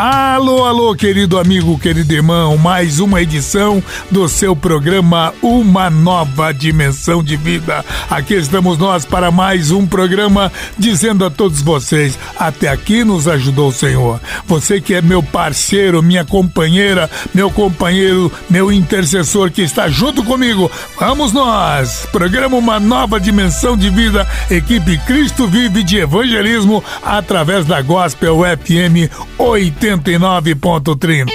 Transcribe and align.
Alô, 0.00 0.64
alô, 0.64 0.94
querido 0.94 1.40
amigo, 1.40 1.76
querido 1.76 2.14
irmão, 2.14 2.56
mais 2.56 3.00
uma 3.00 3.20
edição 3.20 3.82
do 4.08 4.28
seu 4.28 4.54
programa 4.54 5.34
Uma 5.42 5.90
Nova 5.90 6.54
Dimensão 6.54 7.20
de 7.20 7.34
Vida. 7.34 7.84
Aqui 8.08 8.34
estamos 8.34 8.78
nós 8.78 9.04
para 9.04 9.32
mais 9.32 9.72
um 9.72 9.84
programa 9.84 10.52
dizendo 10.78 11.24
a 11.24 11.30
todos 11.30 11.60
vocês: 11.62 12.16
até 12.38 12.68
aqui 12.68 13.02
nos 13.02 13.26
ajudou 13.26 13.70
o 13.70 13.72
Senhor. 13.72 14.20
Você 14.46 14.80
que 14.80 14.94
é 14.94 15.02
meu 15.02 15.20
parceiro, 15.20 16.00
minha 16.00 16.24
companheira, 16.24 17.10
meu 17.34 17.50
companheiro, 17.50 18.30
meu 18.48 18.70
intercessor 18.70 19.50
que 19.50 19.62
está 19.62 19.88
junto 19.88 20.22
comigo, 20.22 20.70
vamos 20.96 21.32
nós! 21.32 22.06
Programa 22.12 22.56
Uma 22.56 22.78
Nova 22.78 23.18
Dimensão 23.18 23.76
de 23.76 23.90
Vida, 23.90 24.24
equipe 24.48 24.96
Cristo 24.98 25.48
Vive 25.48 25.82
de 25.82 25.98
Evangelismo 25.98 26.84
através 27.02 27.66
da 27.66 27.82
Gospel 27.82 28.42
FM 28.62 29.10
80. 29.36 29.87
89.30. 29.96 31.28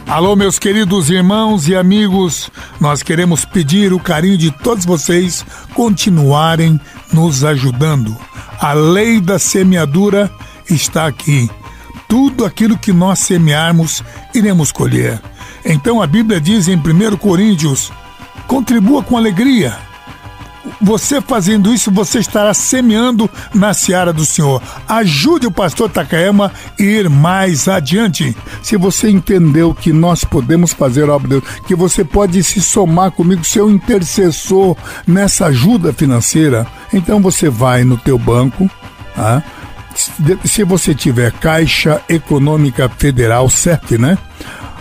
Alô, 0.08 0.38
meus 0.38 0.58
queridos 0.58 1.10
irmãos 1.10 1.68
e 1.68 1.76
amigos, 1.76 2.50
nós 2.80 3.04
queremos 3.04 3.44
pedir 3.44 3.92
o 3.92 4.00
carinho 4.00 4.38
de 4.38 4.52
todos 4.52 4.86
vocês 4.86 5.46
continuarem 5.74 6.80
nos 7.12 7.44
ajudando. 7.44 8.16
A 8.58 8.72
lei 8.72 9.20
da 9.20 9.38
semeadura 9.38 10.32
está 10.70 11.08
aqui. 11.08 11.50
Tudo 12.08 12.46
aquilo 12.46 12.78
que 12.78 12.94
nós 12.94 13.20
semearmos, 13.20 14.02
iremos 14.34 14.72
colher. 14.72 15.22
Então 15.66 16.02
a 16.02 16.08
Bíblia 16.08 16.40
diz 16.40 16.70
em 16.70 16.78
1 16.78 17.18
Coríntios: 17.18 17.92
contribua 18.48 19.04
com 19.04 19.18
alegria 19.18 19.87
você 20.82 21.22
fazendo 21.22 21.74
isso, 21.74 21.92
você 21.92 22.20
estará 22.20 22.54
semeando 22.54 23.30
na 23.54 23.74
seara 23.74 24.14
do 24.14 24.26
Senhor. 24.26 24.62
Ajude 24.88 25.48
o 25.48 25.52
pastor 25.52 25.90
Takayama 25.90 26.52
a 26.80 26.84
ir 26.84 27.10
mais 27.10 27.68
adiante. 27.68 28.36
Se 28.62 28.78
você 28.78 29.10
entendeu 29.10 29.74
que 29.74 29.92
nós 29.92 30.24
podemos 30.24 30.74
fazer 30.74 31.10
a 31.10 31.16
obra 31.16 31.28
de 31.28 31.42
Deus, 31.42 31.60
que 31.66 31.76
você 31.76 32.04
pode 32.04 32.44
se 32.44 32.62
somar 32.62 33.12
comigo, 33.12 33.44
ser 33.44 33.62
um 33.62 33.72
intercessor 33.72 34.76
nessa 35.06 35.48
ajuda 35.48 35.94
financeira, 35.94 36.68
então 36.94 37.22
você 37.22 37.50
vai 37.50 37.84
no 37.84 37.98
teu 37.98 38.18
banco, 38.18 38.70
ah, 39.16 39.42
se 40.46 40.64
você 40.64 40.94
tiver 40.94 41.32
Caixa 41.32 42.02
Econômica 42.08 42.88
Federal, 42.88 43.50
certo, 43.50 43.98
né? 43.98 44.18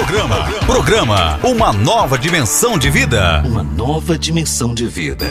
Programa, 0.00 0.48
programa 0.64 1.40
Uma 1.44 1.74
Nova 1.74 2.18
Dimensão 2.18 2.78
de 2.78 2.88
Vida. 2.88 3.42
Uma 3.44 3.62
nova 3.62 4.18
dimensão 4.18 4.72
de 4.72 4.86
vida. 4.86 5.26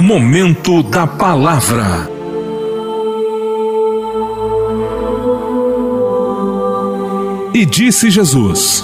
Momento 0.00 0.82
da 0.84 1.06
Palavra. 1.06 2.08
E 7.52 7.66
disse 7.66 8.08
Jesus: 8.08 8.82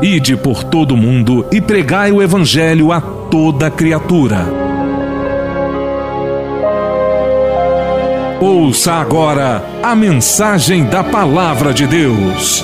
Ide 0.00 0.36
por 0.36 0.62
todo 0.62 0.94
o 0.94 0.96
mundo 0.96 1.44
e 1.50 1.60
pregai 1.60 2.12
o 2.12 2.22
Evangelho 2.22 2.92
a 2.92 3.00
toda 3.00 3.68
criatura. 3.68 4.65
Ouça 8.40 8.92
agora 8.92 9.64
a 9.82 9.94
mensagem 9.94 10.84
da 10.84 11.02
Palavra 11.02 11.72
de 11.72 11.86
Deus. 11.86 12.62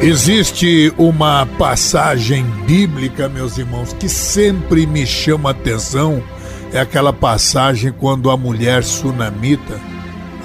Existe 0.00 0.94
uma 0.96 1.44
passagem 1.58 2.44
bíblica, 2.68 3.28
meus 3.28 3.58
irmãos, 3.58 3.92
que 3.92 4.08
sempre 4.08 4.86
me 4.86 5.04
chama 5.04 5.50
atenção. 5.50 6.22
É 6.72 6.78
aquela 6.78 7.12
passagem 7.12 7.90
quando 7.90 8.30
a 8.30 8.36
mulher 8.36 8.84
sunamita, 8.84 9.80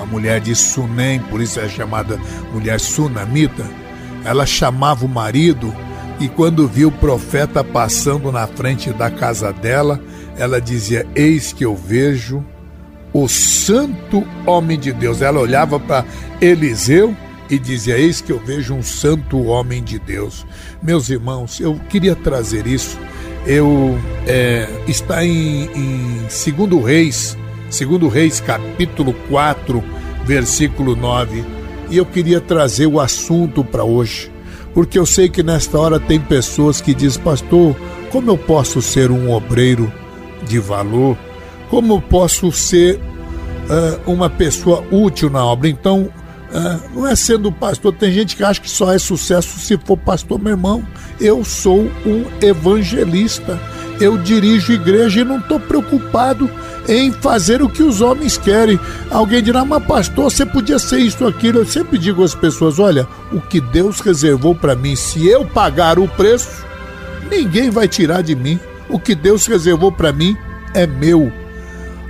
a 0.01 0.05
mulher 0.07 0.41
de 0.41 0.55
Sunem, 0.55 1.19
por 1.19 1.39
isso 1.39 1.59
é 1.59 1.69
chamada 1.69 2.19
mulher 2.51 2.79
sunamita, 2.79 3.63
ela 4.25 4.43
chamava 4.43 5.05
o 5.05 5.09
marido 5.09 5.71
e 6.19 6.27
quando 6.29 6.67
viu 6.67 6.89
o 6.89 6.91
profeta 6.91 7.63
passando 7.63 8.31
na 8.31 8.47
frente 8.47 8.91
da 8.91 9.09
casa 9.09 9.51
dela, 9.51 9.99
ela 10.37 10.59
dizia: 10.61 11.05
Eis 11.15 11.51
que 11.51 11.65
eu 11.65 11.75
vejo 11.75 12.43
o 13.13 13.27
santo 13.27 14.23
homem 14.45 14.79
de 14.79 14.91
Deus. 14.91 15.21
Ela 15.21 15.39
olhava 15.39 15.79
para 15.79 16.05
Eliseu 16.41 17.15
e 17.49 17.59
dizia: 17.59 17.97
Eis 17.97 18.21
que 18.21 18.31
eu 18.31 18.39
vejo 18.39 18.73
um 18.73 18.83
santo 18.83 19.43
homem 19.43 19.83
de 19.83 19.99
Deus. 19.99 20.45
Meus 20.81 21.09
irmãos, 21.09 21.59
eu 21.59 21.79
queria 21.89 22.15
trazer 22.15 22.65
isso. 22.65 22.97
Eu 23.45 23.97
é, 24.25 24.67
está 24.87 25.25
em, 25.25 25.65
em 25.75 26.29
Segundo 26.29 26.81
Reis, 26.81 27.37
Segundo 27.69 28.07
Reis, 28.07 28.39
capítulo 28.39 29.13
4, 29.29 29.83
versículo 30.25 30.95
9. 30.95 31.43
E 31.89 31.97
eu 31.97 32.05
queria 32.05 32.39
trazer 32.39 32.87
o 32.87 32.99
assunto 32.99 33.63
para 33.63 33.83
hoje, 33.83 34.31
porque 34.73 34.97
eu 34.97 35.05
sei 35.05 35.29
que 35.29 35.43
nesta 35.43 35.77
hora 35.77 35.99
tem 35.99 36.19
pessoas 36.19 36.81
que 36.81 36.93
dizem, 36.93 37.21
pastor, 37.21 37.75
como 38.11 38.31
eu 38.31 38.37
posso 38.37 38.81
ser 38.81 39.11
um 39.11 39.31
obreiro 39.31 39.91
de 40.47 40.59
valor? 40.59 41.17
Como 41.69 41.95
eu 41.95 42.01
posso 42.01 42.51
ser 42.51 42.95
uh, 42.97 44.11
uma 44.11 44.29
pessoa 44.29 44.83
útil 44.91 45.29
na 45.29 45.45
obra? 45.45 45.69
Então, 45.69 46.03
uh, 46.03 46.95
não 46.95 47.07
é 47.07 47.15
sendo 47.15 47.51
pastor, 47.51 47.93
tem 47.93 48.11
gente 48.11 48.35
que 48.35 48.43
acha 48.43 48.59
que 48.59 48.69
só 48.69 48.91
é 48.91 48.97
sucesso 48.97 49.59
se 49.59 49.77
for 49.77 49.97
pastor, 49.97 50.39
meu 50.39 50.51
irmão. 50.51 50.83
Eu 51.19 51.43
sou 51.43 51.89
um 52.05 52.25
evangelista 52.41 53.59
eu 53.99 54.17
dirijo 54.17 54.73
igreja 54.73 55.21
e 55.21 55.23
não 55.23 55.37
estou 55.37 55.59
preocupado 55.59 56.49
em 56.87 57.11
fazer 57.11 57.61
o 57.61 57.69
que 57.69 57.83
os 57.83 58.01
homens 58.01 58.37
querem. 58.37 58.79
Alguém 59.09 59.41
dirá, 59.41 59.63
mas 59.63 59.85
pastor, 59.85 60.31
você 60.31 60.45
podia 60.45 60.79
ser 60.79 60.99
isso, 60.99 61.25
aquilo. 61.25 61.59
Eu 61.59 61.65
sempre 61.65 61.97
digo 61.97 62.23
às 62.23 62.35
pessoas: 62.35 62.79
olha, 62.79 63.07
o 63.31 63.39
que 63.41 63.59
Deus 63.59 63.99
reservou 63.99 64.55
para 64.55 64.75
mim, 64.75 64.95
se 64.95 65.27
eu 65.27 65.45
pagar 65.45 65.99
o 65.99 66.07
preço, 66.07 66.65
ninguém 67.29 67.69
vai 67.69 67.87
tirar 67.87 68.21
de 68.21 68.35
mim. 68.35 68.59
O 68.89 68.99
que 68.99 69.15
Deus 69.15 69.45
reservou 69.45 69.91
para 69.91 70.11
mim 70.11 70.35
é 70.73 70.85
meu. 70.85 71.31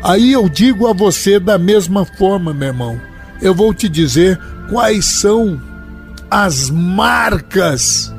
Aí 0.02 0.34
eu 0.34 0.50
digo 0.50 0.88
a 0.88 0.94
você 0.94 1.40
da 1.40 1.58
mesma 1.58 2.06
forma, 2.06 2.54
meu 2.54 2.68
irmão. 2.68 3.00
Eu 3.42 3.54
vou 3.54 3.74
te 3.74 3.88
dizer 3.88 4.40
quais 4.70 5.06
são 5.06 5.62
as 6.30 6.70
marcas 6.70 8.14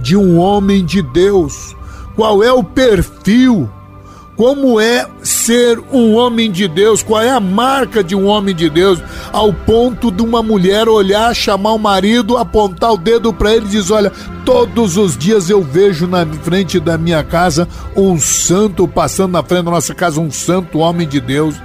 de 0.00 0.16
um 0.16 0.38
homem 0.38 0.84
de 0.84 1.02
Deus 1.02 1.76
qual 2.18 2.42
é 2.42 2.52
o 2.52 2.64
perfil, 2.64 3.70
como 4.38 4.80
é 4.80 5.04
ser 5.20 5.80
um 5.92 6.14
homem 6.14 6.48
de 6.48 6.68
Deus, 6.68 7.02
qual 7.02 7.20
é 7.20 7.28
a 7.28 7.40
marca 7.40 8.04
de 8.04 8.14
um 8.14 8.28
homem 8.28 8.54
de 8.54 8.70
Deus, 8.70 9.00
ao 9.32 9.52
ponto 9.52 10.12
de 10.12 10.22
uma 10.22 10.44
mulher 10.44 10.88
olhar, 10.88 11.34
chamar 11.34 11.72
o 11.72 11.78
marido, 11.78 12.38
apontar 12.38 12.92
o 12.92 12.96
dedo 12.96 13.32
para 13.32 13.56
ele 13.56 13.66
e 13.66 13.70
dizer: 13.70 13.92
Olha, 13.92 14.12
todos 14.44 14.96
os 14.96 15.18
dias 15.18 15.50
eu 15.50 15.60
vejo 15.60 16.06
na 16.06 16.24
frente 16.24 16.78
da 16.78 16.96
minha 16.96 17.24
casa 17.24 17.66
um 17.96 18.16
santo 18.16 18.86
passando 18.86 19.32
na 19.32 19.42
frente 19.42 19.64
da 19.64 19.72
nossa 19.72 19.92
casa, 19.92 20.20
um 20.20 20.30
santo 20.30 20.78
homem 20.78 21.08
de 21.08 21.20
Deus. 21.20 21.56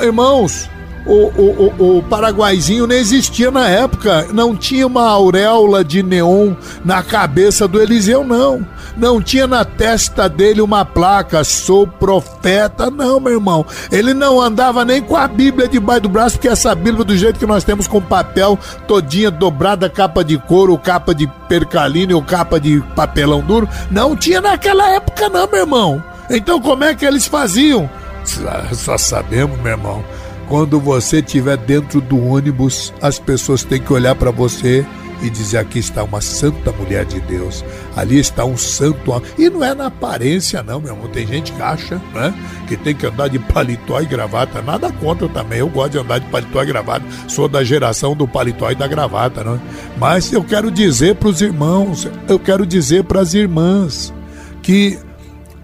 Irmãos, 0.00 0.70
o, 1.04 1.12
o, 1.12 1.74
o, 1.78 1.98
o 1.98 2.02
paraguaizinho 2.04 2.86
não 2.86 2.94
existia 2.94 3.50
na 3.50 3.68
época, 3.68 4.28
não 4.32 4.56
tinha 4.56 4.86
uma 4.86 5.08
auréola 5.08 5.84
de 5.84 6.02
neon 6.02 6.54
na 6.84 7.02
cabeça 7.02 7.66
do 7.66 7.80
Eliseu, 7.80 8.24
não. 8.24 8.66
Não 8.96 9.22
tinha 9.22 9.46
na 9.46 9.64
testa 9.64 10.28
dele 10.28 10.60
uma 10.60 10.84
placa, 10.84 11.42
sou 11.44 11.86
profeta, 11.86 12.90
não, 12.90 13.18
meu 13.18 13.32
irmão. 13.32 13.66
Ele 13.90 14.14
não 14.14 14.40
andava 14.40 14.84
nem 14.84 15.02
com 15.02 15.16
a 15.16 15.26
Bíblia 15.26 15.66
debaixo 15.66 16.02
do 16.02 16.08
braço, 16.08 16.36
porque 16.36 16.48
essa 16.48 16.74
Bíblia, 16.74 17.04
do 17.04 17.16
jeito 17.16 17.38
que 17.38 17.46
nós 17.46 17.64
temos 17.64 17.88
com 17.88 18.00
papel, 18.00 18.58
todinha 18.86 19.30
dobrada, 19.30 19.88
capa 19.88 20.22
de 20.22 20.38
couro, 20.38 20.78
capa 20.78 21.14
de 21.14 21.26
percalina 21.48 22.14
ou 22.14 22.22
capa 22.22 22.60
de 22.60 22.80
papelão 22.94 23.40
duro, 23.40 23.68
não 23.90 24.14
tinha 24.14 24.40
naquela 24.40 24.90
época, 24.90 25.28
não, 25.28 25.48
meu 25.48 25.60
irmão. 25.60 26.04
Então, 26.30 26.60
como 26.60 26.84
é 26.84 26.94
que 26.94 27.04
eles 27.04 27.26
faziam? 27.26 27.90
Só 28.72 28.96
sabemos, 28.96 29.58
meu 29.58 29.72
irmão 29.72 30.04
quando 30.48 30.78
você 30.80 31.18
estiver 31.18 31.56
dentro 31.56 32.00
do 32.00 32.18
ônibus, 32.22 32.92
as 33.00 33.18
pessoas 33.18 33.64
têm 33.64 33.80
que 33.80 33.92
olhar 33.92 34.14
para 34.14 34.30
você 34.30 34.84
e 35.22 35.30
dizer: 35.30 35.58
aqui 35.58 35.78
está 35.78 36.02
uma 36.02 36.20
santa 36.20 36.72
mulher 36.72 37.04
de 37.04 37.20
Deus, 37.20 37.64
ali 37.96 38.18
está 38.18 38.44
um 38.44 38.56
santo. 38.56 39.22
E 39.38 39.48
não 39.48 39.64
é 39.64 39.74
na 39.74 39.86
aparência, 39.86 40.62
não, 40.62 40.80
meu 40.80 40.92
irmão. 40.92 41.08
Tem 41.08 41.26
gente 41.26 41.52
que 41.52 41.62
acha 41.62 42.00
né, 42.12 42.34
que 42.66 42.76
tem 42.76 42.94
que 42.94 43.06
andar 43.06 43.28
de 43.28 43.38
paletó 43.38 44.00
e 44.00 44.06
gravata. 44.06 44.60
Nada 44.60 44.90
contra 44.92 45.28
também. 45.28 45.60
Eu 45.60 45.68
gosto 45.68 45.92
de 45.92 45.98
andar 45.98 46.18
de 46.18 46.26
paletó 46.26 46.62
e 46.62 46.66
gravata. 46.66 47.04
Sou 47.28 47.48
da 47.48 47.62
geração 47.64 48.14
do 48.14 48.26
paletó 48.26 48.70
e 48.70 48.74
da 48.74 48.86
gravata, 48.86 49.44
né? 49.44 49.60
Mas 49.96 50.32
eu 50.32 50.42
quero 50.42 50.70
dizer 50.70 51.14
para 51.16 51.28
os 51.28 51.40
irmãos, 51.40 52.08
eu 52.28 52.38
quero 52.38 52.66
dizer 52.66 53.04
para 53.04 53.20
as 53.20 53.34
irmãs 53.34 54.12
que 54.62 54.98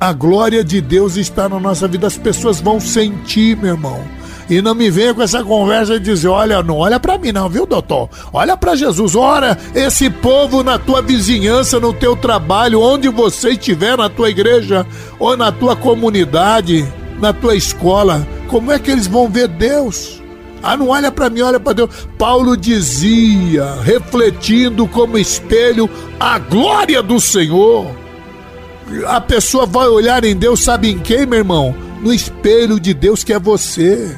a 0.01 0.13
glória 0.13 0.63
de 0.63 0.81
Deus 0.81 1.17
está 1.17 1.49
na 1.49 1.59
nossa 1.59 1.89
vida. 1.89 2.07
As 2.07 2.17
pessoas 2.17 2.61
vão 2.61 2.79
sentir, 2.79 3.57
meu 3.57 3.75
irmão 3.75 4.18
e 4.49 4.63
não 4.63 4.75
me 4.75 4.91
venha 4.91 5.13
com 5.13 5.23
essa 5.23 5.45
conversa 5.45 5.99
de 5.99 6.05
dizer: 6.05 6.29
olha, 6.29 6.63
não 6.63 6.77
olha 6.79 6.99
para 6.99 7.19
mim, 7.19 7.33
não, 7.33 7.49
viu, 7.49 7.67
doutor? 7.67 8.09
Olha 8.33 8.57
para 8.57 8.75
Jesus, 8.75 9.15
ora, 9.15 9.59
esse 9.75 10.09
povo 10.09 10.63
na 10.63 10.79
tua 10.79 11.03
vizinhança, 11.03 11.79
no 11.79 11.93
teu 11.93 12.17
trabalho, 12.17 12.81
onde 12.81 13.09
você 13.09 13.51
estiver, 13.51 13.97
na 13.97 14.09
tua 14.09 14.31
igreja, 14.31 14.87
ou 15.19 15.37
na 15.37 15.53
tua 15.53 15.77
comunidade, 15.77 16.87
na 17.21 17.33
tua 17.33 17.55
escola, 17.55 18.27
como 18.49 18.73
é 18.73 18.79
que 18.79 18.91
eles 18.91 19.07
vão 19.07 19.29
ver 19.29 19.49
Deus? 19.49 20.23
Ah, 20.63 20.77
não 20.77 20.89
olha 20.89 21.13
para 21.13 21.31
mim, 21.31 21.41
olha 21.41 21.61
para 21.61 21.73
Deus. 21.73 22.09
Paulo 22.19 22.57
dizia, 22.57 23.75
refletindo 23.83 24.89
como 24.89 25.17
espelho 25.19 25.89
a 26.19 26.39
glória 26.39 27.03
do 27.03 27.21
Senhor. 27.21 27.87
A 29.07 29.21
pessoa 29.21 29.67
vai 29.67 29.87
olhar 29.87 30.25
em 30.25 30.35
Deus, 30.35 30.61
sabe 30.61 30.91
em 30.91 30.99
quem, 30.99 31.27
meu 31.27 31.39
irmão? 31.39 31.75
No 32.03 32.13
espelho 32.13 32.81
de 32.81 32.93
Deus 32.93 33.23
que 33.23 33.33
é 33.33 33.39
você. 33.39 34.17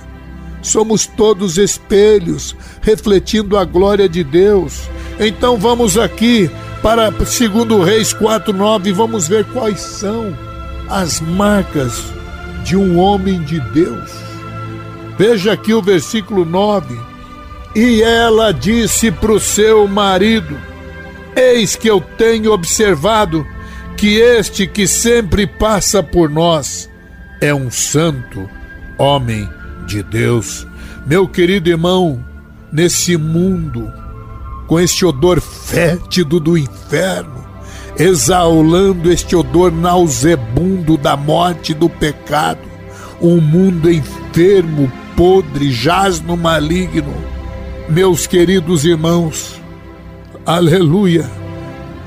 Somos 0.63 1.07
todos 1.07 1.57
espelhos, 1.57 2.55
refletindo 2.83 3.57
a 3.57 3.65
glória 3.65 4.09
de 4.09 4.23
Deus. 4.23 4.83
Então 5.19 5.57
vamos 5.57 5.97
aqui 5.97 6.51
para 6.83 7.13
segundo 7.25 7.83
Reis 7.83 8.13
4:9, 8.13 8.93
vamos 8.93 9.29
ver 9.29 9.45
quais 9.47 9.81
são 9.81 10.37
as 10.89 11.21
marcas 11.21 12.05
de 12.65 12.77
um 12.77 12.99
homem 12.99 13.43
de 13.43 13.61
Deus. 13.73 14.11
Veja 15.19 15.53
aqui 15.53 15.75
o 15.75 15.83
versículo 15.83 16.45
9. 16.45 16.99
E 17.75 18.03
ela 18.03 18.53
disse 18.53 19.11
para 19.11 19.33
o 19.33 19.41
seu 19.41 19.87
marido: 19.87 20.59
Eis 21.37 21.77
que 21.77 21.89
eu 21.89 22.01
tenho 22.01 22.53
observado 22.53 23.47
que 23.97 24.17
este 24.17 24.67
que 24.67 24.87
sempre 24.87 25.47
passa 25.47 26.03
por 26.03 26.29
nós 26.29 26.91
é 27.41 27.55
um 27.55 27.71
santo 27.71 28.49
homem 28.99 29.49
de 29.91 30.03
Deus. 30.05 30.67
Meu 31.05 31.27
querido 31.27 31.69
irmão, 31.69 32.25
nesse 32.73 33.17
mundo, 33.17 33.93
com 34.67 34.79
este 34.79 35.05
odor 35.05 35.41
fétido 35.41 36.39
do 36.39 36.57
inferno, 36.57 37.45
exalando 37.99 39.11
este 39.11 39.35
odor 39.35 39.73
nausebundo 39.73 40.97
da 40.97 41.17
morte 41.17 41.73
e 41.73 41.75
do 41.75 41.89
pecado, 41.89 42.61
um 43.21 43.41
mundo 43.41 43.91
enfermo, 43.91 44.91
podre, 45.17 45.73
jaz 45.73 46.21
no 46.21 46.37
maligno. 46.37 47.13
Meus 47.89 48.29
queridos 48.29 48.85
irmãos, 48.85 49.61
aleluia, 50.47 51.29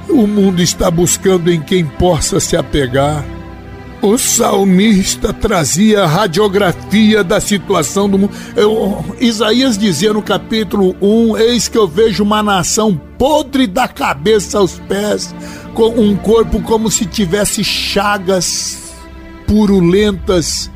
o 0.10 0.26
mundo 0.26 0.62
está 0.62 0.90
buscando 0.90 1.52
em 1.52 1.60
quem 1.60 1.86
possa 1.86 2.40
se 2.40 2.56
apegar 2.56 3.26
o 4.04 4.18
salmista 4.18 5.32
trazia 5.32 6.04
a 6.04 6.08
radiografia 6.08 7.24
da 7.24 7.40
situação 7.40 8.10
do 8.10 8.20
mundo. 8.20 8.34
Eu, 8.54 9.04
Isaías 9.20 9.78
dizia 9.78 10.12
no 10.12 10.22
capítulo 10.22 10.94
1: 11.02 11.38
Eis 11.38 11.70
que 11.70 11.78
eu 11.78 11.88
vejo 11.88 12.22
uma 12.22 12.44
nação 12.44 13.00
podre 13.18 13.66
da 13.66 13.88
cabeça 13.88 14.58
aos 14.58 14.78
pés, 14.78 15.34
com 15.74 15.88
um 15.88 16.18
corpo 16.18 16.62
como 16.62 16.92
se 16.92 17.06
tivesse 17.06 17.64
chagas 17.64 18.94
purulentas, 19.48 20.70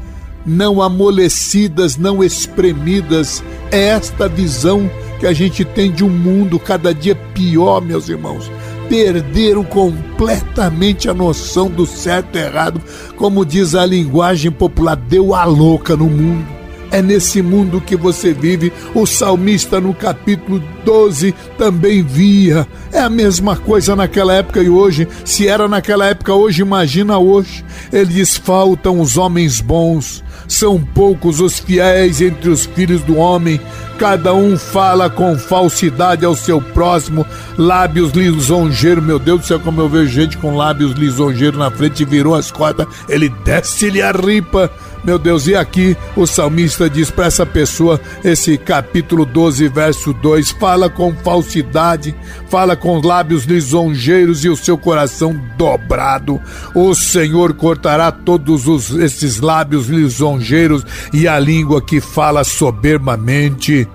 não 0.46 0.82
amolecidas, 0.82 1.98
não 1.98 2.24
espremidas. 2.24 3.44
É 3.70 3.88
esta 3.88 4.30
visão 4.30 4.90
que 5.20 5.28
a 5.28 5.34
gente 5.34 5.66
tem 5.66 5.92
de 5.92 6.06
um 6.06 6.10
mundo 6.10 6.58
cada 6.58 6.94
dia 6.94 7.16
pior, 7.34 7.82
meus 7.82 8.08
irmãos 8.08 8.50
perderam 8.90 9.64
completamente 9.64 11.10
a 11.10 11.14
noção 11.14 11.70
do 11.70 11.86
certo 11.86 12.38
e 12.38 12.42
errado, 12.42 12.82
como 13.16 13.46
diz 13.46 13.76
a 13.76 13.86
linguagem 13.86 14.52
popular, 14.52 14.96
deu 14.96 15.34
a 15.34 15.44
louca 15.46 15.96
no 15.96 16.06
mundo. 16.06 16.58
É 16.90 17.02
nesse 17.02 17.42
mundo 17.42 17.82
que 17.82 17.98
você 17.98 18.34
vive. 18.34 18.72
O 18.96 19.06
salmista, 19.06 19.80
no 19.82 19.94
capítulo 19.94 20.64
12, 20.86 21.34
também 21.58 22.02
via. 22.02 22.66
É 22.94 23.00
a 23.00 23.10
mesma 23.10 23.58
coisa 23.58 23.96
naquela 23.96 24.34
época 24.34 24.62
e 24.62 24.70
hoje. 24.70 25.08
Se 25.26 25.48
era 25.48 25.68
naquela 25.68 26.06
época, 26.06 26.34
hoje, 26.34 26.62
imagina 26.62 27.18
hoje. 27.18 27.64
Ele 27.92 28.14
diz: 28.14 28.38
faltam 28.38 29.02
os 29.02 29.18
homens 29.18 29.60
bons, 29.60 30.24
são 30.48 30.80
poucos 30.82 31.42
os 31.42 31.60
fiéis 31.60 32.22
entre 32.22 32.50
os 32.50 32.66
filhos 32.66 33.02
do 33.02 33.18
homem. 33.18 33.60
Cada 33.98 34.32
um 34.32 34.56
fala 34.56 35.10
com 35.10 35.36
falsidade 35.38 36.24
ao 36.24 36.36
seu 36.36 36.62
próximo, 36.62 37.26
lábios 37.58 38.12
lisonjeiros. 38.12 39.04
Meu 39.04 39.18
Deus 39.18 39.42
do 39.42 39.48
céu, 39.48 39.60
como 39.60 39.82
eu 39.82 39.90
vejo 39.90 40.12
gente 40.12 40.38
com 40.38 40.56
lábios 40.56 40.94
lisonjeiros 40.94 41.60
na 41.60 41.72
frente 41.72 42.06
virou 42.06 42.36
as 42.36 42.52
costas, 42.52 42.86
ele 43.10 43.28
desce-lhe 43.44 44.02
a 44.02 44.12
ripa. 44.12 44.72
Meu 45.08 45.18
Deus, 45.18 45.48
e 45.48 45.56
aqui 45.56 45.96
o 46.18 46.28
salmista 46.28 46.90
diz 46.90 47.10
para 47.10 47.28
essa 47.28 47.46
pessoa, 47.46 47.98
esse 48.26 48.58
capítulo 48.58 49.26
12, 49.26 49.70
verso 49.70 50.12
2: 50.12 50.52
fala 50.52 50.90
com 50.90 51.16
falsidade, 51.16 52.14
fala 52.50 52.76
com 52.76 53.00
lábios 53.00 53.46
lisonjeiros 53.46 54.44
e 54.44 54.50
o 54.50 54.58
seu 54.58 54.78
coração 54.78 55.34
dobrado. 55.58 56.42
O 56.76 56.94
Senhor 56.94 57.54
cortará 57.54 58.12
todos 58.12 58.68
os, 58.68 58.90
esses 58.92 59.40
lábios 59.40 59.88
lisonjeiros 59.88 60.86
e 61.14 61.26
a 61.26 61.40
língua 61.40 61.82
que 61.82 62.02
fala 62.02 62.44
soberbamente. 62.44 63.88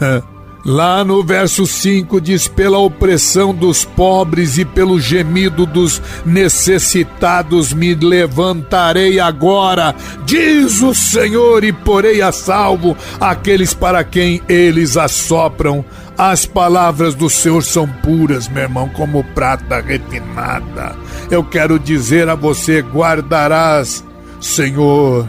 Lá 0.64 1.04
no 1.04 1.22
verso 1.22 1.66
5 1.66 2.20
diz: 2.20 2.48
Pela 2.48 2.78
opressão 2.78 3.54
dos 3.54 3.84
pobres 3.84 4.56
e 4.56 4.64
pelo 4.64 4.98
gemido 4.98 5.66
dos 5.66 6.00
necessitados 6.24 7.72
me 7.74 7.94
levantarei 7.94 9.20
agora, 9.20 9.94
diz 10.24 10.80
o 10.80 10.94
Senhor, 10.94 11.62
e 11.64 11.72
porei 11.72 12.22
a 12.22 12.32
salvo 12.32 12.96
aqueles 13.20 13.74
para 13.74 14.02
quem 14.02 14.40
eles 14.48 14.96
assopram. 14.96 15.84
As 16.16 16.46
palavras 16.46 17.14
do 17.14 17.28
Senhor 17.28 17.62
são 17.62 17.86
puras, 17.86 18.48
meu 18.48 18.62
irmão, 18.62 18.88
como 18.88 19.22
prata 19.34 19.80
refinada. 19.80 20.96
Eu 21.30 21.44
quero 21.44 21.78
dizer 21.78 22.26
a 22.30 22.34
você: 22.34 22.80
guardarás, 22.80 24.02
Senhor 24.40 25.28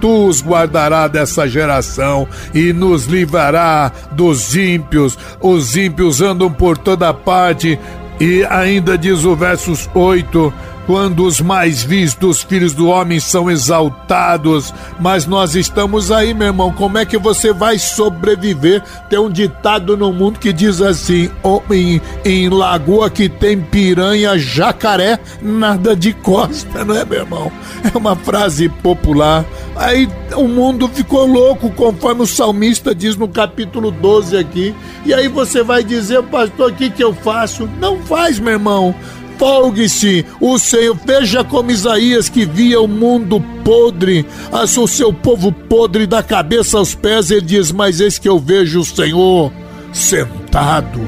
tu 0.00 0.26
os 0.26 0.42
guardará 0.42 1.08
dessa 1.08 1.48
geração 1.48 2.28
e 2.54 2.72
nos 2.72 3.06
livrará 3.06 3.90
dos 4.12 4.54
ímpios. 4.56 5.18
Os 5.40 5.76
ímpios 5.76 6.20
andam 6.20 6.50
por 6.50 6.78
toda 6.78 7.12
parte. 7.12 7.78
E 8.18 8.44
ainda 8.48 8.96
diz 8.96 9.24
o 9.24 9.36
versos 9.36 9.88
8: 9.94 10.52
quando 10.86 11.26
os 11.26 11.40
mais 11.40 11.82
vis 11.82 12.14
dos 12.14 12.42
filhos 12.42 12.72
do 12.72 12.86
homem 12.86 13.18
são 13.18 13.50
exaltados. 13.50 14.72
Mas 15.00 15.26
nós 15.26 15.56
estamos 15.56 16.12
aí, 16.12 16.32
meu 16.32 16.46
irmão. 16.46 16.72
Como 16.72 16.96
é 16.96 17.04
que 17.04 17.18
você 17.18 17.52
vai 17.52 17.78
sobreviver? 17.78 18.82
Tem 19.10 19.18
um 19.18 19.30
ditado 19.30 19.96
no 19.96 20.12
mundo 20.12 20.38
que 20.38 20.52
diz 20.52 20.80
assim: 20.80 21.28
em, 21.70 22.00
em 22.24 22.48
lagoa 22.48 23.10
que 23.10 23.28
tem 23.28 23.60
piranha, 23.60 24.38
jacaré, 24.38 25.18
nada 25.42 25.96
de 25.96 26.12
costa, 26.12 26.84
não 26.84 26.94
é, 26.94 27.04
meu 27.04 27.20
irmão? 27.20 27.52
É 27.92 27.96
uma 27.96 28.16
frase 28.16 28.68
popular. 28.68 29.44
Aí 29.74 30.08
o 30.34 30.48
mundo 30.48 30.88
ficou 30.88 31.26
louco, 31.26 31.70
conforme 31.70 32.22
o 32.22 32.26
salmista 32.26 32.94
diz 32.94 33.16
no 33.16 33.28
capítulo 33.28 33.90
12 33.90 34.36
aqui. 34.36 34.74
E 35.04 35.12
aí 35.12 35.28
você 35.28 35.62
vai 35.62 35.84
dizer, 35.84 36.22
pastor, 36.24 36.70
o 36.70 36.74
que, 36.74 36.90
que 36.90 37.02
eu 37.02 37.12
faço? 37.12 37.68
Não 37.78 38.00
faz, 38.02 38.38
meu 38.38 38.54
irmão 38.54 38.94
folgue-se 39.38 40.24
o 40.40 40.58
Senhor. 40.58 40.96
Veja 41.04 41.44
como 41.44 41.70
Isaías 41.70 42.28
que 42.28 42.44
via 42.44 42.80
o 42.80 42.88
mundo 42.88 43.40
podre, 43.64 44.26
o 44.52 44.86
seu 44.86 45.12
povo 45.12 45.52
podre 45.52 46.06
da 46.06 46.22
cabeça 46.22 46.78
aos 46.78 46.94
pés, 46.94 47.30
ele 47.30 47.42
diz: 47.42 47.72
Mas 47.72 48.00
eis 48.00 48.18
que 48.18 48.28
eu 48.28 48.38
vejo 48.38 48.80
o 48.80 48.84
Senhor 48.84 49.52
sentado 49.92 51.00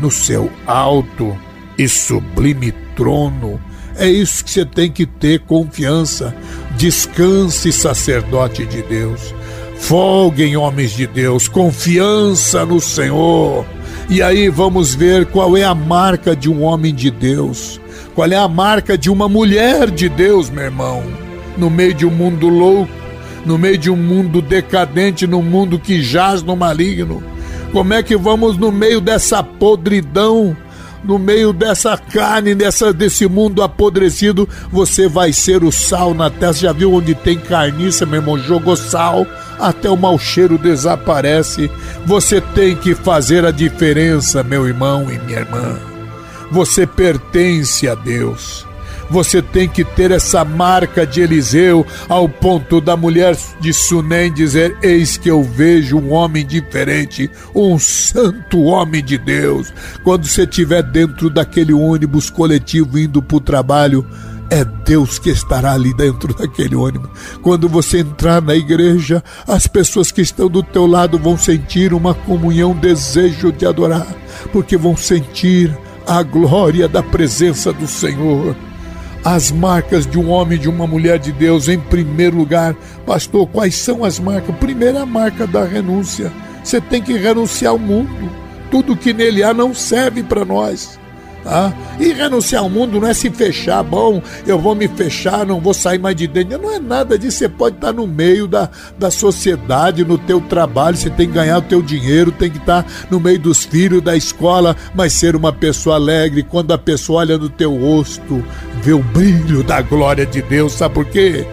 no 0.00 0.10
seu 0.10 0.50
alto 0.66 1.36
e 1.76 1.88
sublime 1.88 2.72
trono. 2.96 3.60
É 3.96 4.08
isso 4.08 4.44
que 4.44 4.50
você 4.50 4.64
tem 4.64 4.90
que 4.90 5.04
ter 5.06 5.40
confiança. 5.40 6.34
Descanse, 6.76 7.72
sacerdote 7.72 8.64
de 8.64 8.80
Deus. 8.82 9.34
Folguem, 9.76 10.56
homens 10.56 10.92
de 10.92 11.06
Deus, 11.06 11.48
confiança 11.48 12.64
no 12.64 12.80
Senhor. 12.80 13.64
E 14.10 14.22
aí 14.22 14.48
vamos 14.48 14.94
ver 14.94 15.26
qual 15.26 15.54
é 15.54 15.64
a 15.64 15.74
marca 15.74 16.34
de 16.34 16.48
um 16.48 16.62
homem 16.62 16.94
de 16.94 17.10
Deus, 17.10 17.78
qual 18.14 18.26
é 18.26 18.36
a 18.36 18.48
marca 18.48 18.96
de 18.96 19.10
uma 19.10 19.28
mulher 19.28 19.90
de 19.90 20.08
Deus, 20.08 20.48
meu 20.48 20.64
irmão, 20.64 21.04
no 21.58 21.68
meio 21.68 21.92
de 21.92 22.06
um 22.06 22.10
mundo 22.10 22.48
louco, 22.48 22.90
no 23.44 23.58
meio 23.58 23.76
de 23.76 23.90
um 23.90 23.96
mundo 23.96 24.40
decadente, 24.40 25.26
no 25.26 25.42
mundo 25.42 25.78
que 25.78 26.02
jaz 26.02 26.42
no 26.42 26.56
maligno. 26.56 27.22
Como 27.70 27.92
é 27.92 28.02
que 28.02 28.16
vamos 28.16 28.56
no 28.56 28.72
meio 28.72 28.98
dessa 28.98 29.42
podridão? 29.42 30.56
No 31.04 31.18
meio 31.18 31.52
dessa 31.52 31.96
carne, 31.96 32.54
dessa, 32.54 32.92
desse 32.92 33.26
mundo 33.26 33.62
apodrecido, 33.62 34.48
você 34.70 35.08
vai 35.08 35.32
ser 35.32 35.64
o 35.64 35.72
sal 35.72 36.14
na 36.14 36.30
terra. 36.30 36.52
Já 36.52 36.72
viu 36.72 36.92
onde 36.92 37.14
tem 37.14 37.38
carniça, 37.38 38.04
meu 38.04 38.20
irmão? 38.20 38.38
Jogou 38.38 38.76
sal, 38.76 39.26
até 39.58 39.88
o 39.88 39.96
mau 39.96 40.18
cheiro 40.18 40.58
desaparece. 40.58 41.70
Você 42.04 42.40
tem 42.40 42.76
que 42.76 42.94
fazer 42.94 43.44
a 43.44 43.50
diferença, 43.50 44.42
meu 44.42 44.66
irmão 44.66 45.10
e 45.10 45.18
minha 45.18 45.40
irmã. 45.40 45.78
Você 46.50 46.86
pertence 46.86 47.88
a 47.88 47.94
Deus. 47.94 48.67
Você 49.10 49.40
tem 49.40 49.68
que 49.68 49.84
ter 49.84 50.10
essa 50.10 50.44
marca 50.44 51.06
de 51.06 51.20
Eliseu, 51.20 51.86
ao 52.08 52.28
ponto 52.28 52.80
da 52.80 52.96
mulher 52.96 53.36
de 53.60 53.72
Sunem 53.72 54.32
dizer: 54.32 54.76
Eis 54.82 55.16
que 55.16 55.30
eu 55.30 55.42
vejo 55.42 55.98
um 55.98 56.12
homem 56.12 56.46
diferente, 56.46 57.30
um 57.54 57.78
santo 57.78 58.62
homem 58.62 59.02
de 59.02 59.16
Deus. 59.16 59.72
Quando 60.04 60.26
você 60.26 60.42
estiver 60.42 60.82
dentro 60.82 61.30
daquele 61.30 61.72
ônibus 61.72 62.28
coletivo 62.28 62.98
indo 62.98 63.22
para 63.22 63.36
o 63.36 63.40
trabalho, 63.40 64.06
é 64.50 64.64
Deus 64.64 65.18
que 65.18 65.30
estará 65.30 65.72
ali 65.72 65.94
dentro 65.94 66.34
daquele 66.34 66.74
ônibus. 66.74 67.10
Quando 67.42 67.68
você 67.68 68.00
entrar 68.00 68.42
na 68.42 68.54
igreja, 68.54 69.22
as 69.46 69.66
pessoas 69.66 70.10
que 70.10 70.20
estão 70.20 70.48
do 70.48 70.62
teu 70.62 70.86
lado 70.86 71.18
vão 71.18 71.36
sentir 71.36 71.92
uma 71.92 72.14
comunhão, 72.14 72.72
um 72.72 72.78
desejo 72.78 73.52
de 73.52 73.66
adorar, 73.66 74.06
porque 74.52 74.76
vão 74.76 74.96
sentir 74.96 75.76
a 76.06 76.22
glória 76.22 76.88
da 76.88 77.02
presença 77.02 77.72
do 77.72 77.86
Senhor 77.86 78.56
as 79.34 79.50
marcas 79.50 80.06
de 80.06 80.18
um 80.18 80.30
homem, 80.30 80.58
de 80.58 80.70
uma 80.70 80.86
mulher 80.86 81.18
de 81.18 81.32
Deus, 81.32 81.68
em 81.68 81.78
primeiro 81.78 82.36
lugar. 82.36 82.74
Pastor, 83.04 83.46
quais 83.46 83.74
são 83.74 84.02
as 84.02 84.18
marcas? 84.18 84.56
Primeira 84.56 85.04
marca 85.04 85.46
da 85.46 85.64
renúncia. 85.64 86.32
Você 86.64 86.80
tem 86.80 87.02
que 87.02 87.12
renunciar 87.12 87.72
ao 87.72 87.78
mundo. 87.78 88.30
Tudo 88.70 88.96
que 88.96 89.12
nele 89.12 89.42
há 89.42 89.52
não 89.52 89.74
serve 89.74 90.22
para 90.22 90.46
nós. 90.46 90.98
Tá? 91.44 91.72
E 91.98 92.12
renunciar 92.12 92.62
ao 92.62 92.68
mundo 92.68 93.00
não 93.00 93.08
é 93.08 93.14
se 93.14 93.30
fechar, 93.30 93.82
bom, 93.82 94.20
eu 94.46 94.58
vou 94.58 94.74
me 94.74 94.88
fechar, 94.88 95.46
não 95.46 95.60
vou 95.60 95.72
sair 95.72 95.98
mais 95.98 96.16
de 96.16 96.26
dentro. 96.26 96.58
Não 96.58 96.74
é 96.74 96.78
nada 96.78 97.18
disso. 97.18 97.38
Você 97.38 97.48
pode 97.48 97.76
estar 97.76 97.92
no 97.92 98.06
meio 98.06 98.46
da, 98.46 98.68
da 98.98 99.10
sociedade, 99.10 100.04
no 100.04 100.18
teu 100.18 100.40
trabalho, 100.40 100.96
você 100.96 101.10
tem 101.10 101.28
que 101.28 101.34
ganhar 101.34 101.58
o 101.58 101.62
teu 101.62 101.80
dinheiro, 101.80 102.32
tem 102.32 102.50
que 102.50 102.58
estar 102.58 102.84
no 103.10 103.20
meio 103.20 103.38
dos 103.38 103.64
filhos, 103.64 104.02
da 104.02 104.16
escola, 104.16 104.76
mas 104.94 105.12
ser 105.12 105.36
uma 105.36 105.52
pessoa 105.52 105.96
alegre. 105.96 106.42
Quando 106.42 106.72
a 106.72 106.78
pessoa 106.78 107.20
olha 107.20 107.38
no 107.38 107.48
teu 107.48 107.76
rosto, 107.76 108.44
vê 108.82 108.92
o 108.92 109.02
brilho 109.02 109.62
da 109.62 109.80
glória 109.80 110.26
de 110.26 110.42
Deus. 110.42 110.72
Sabe 110.72 110.94
por 110.94 111.04
quê? 111.04 111.46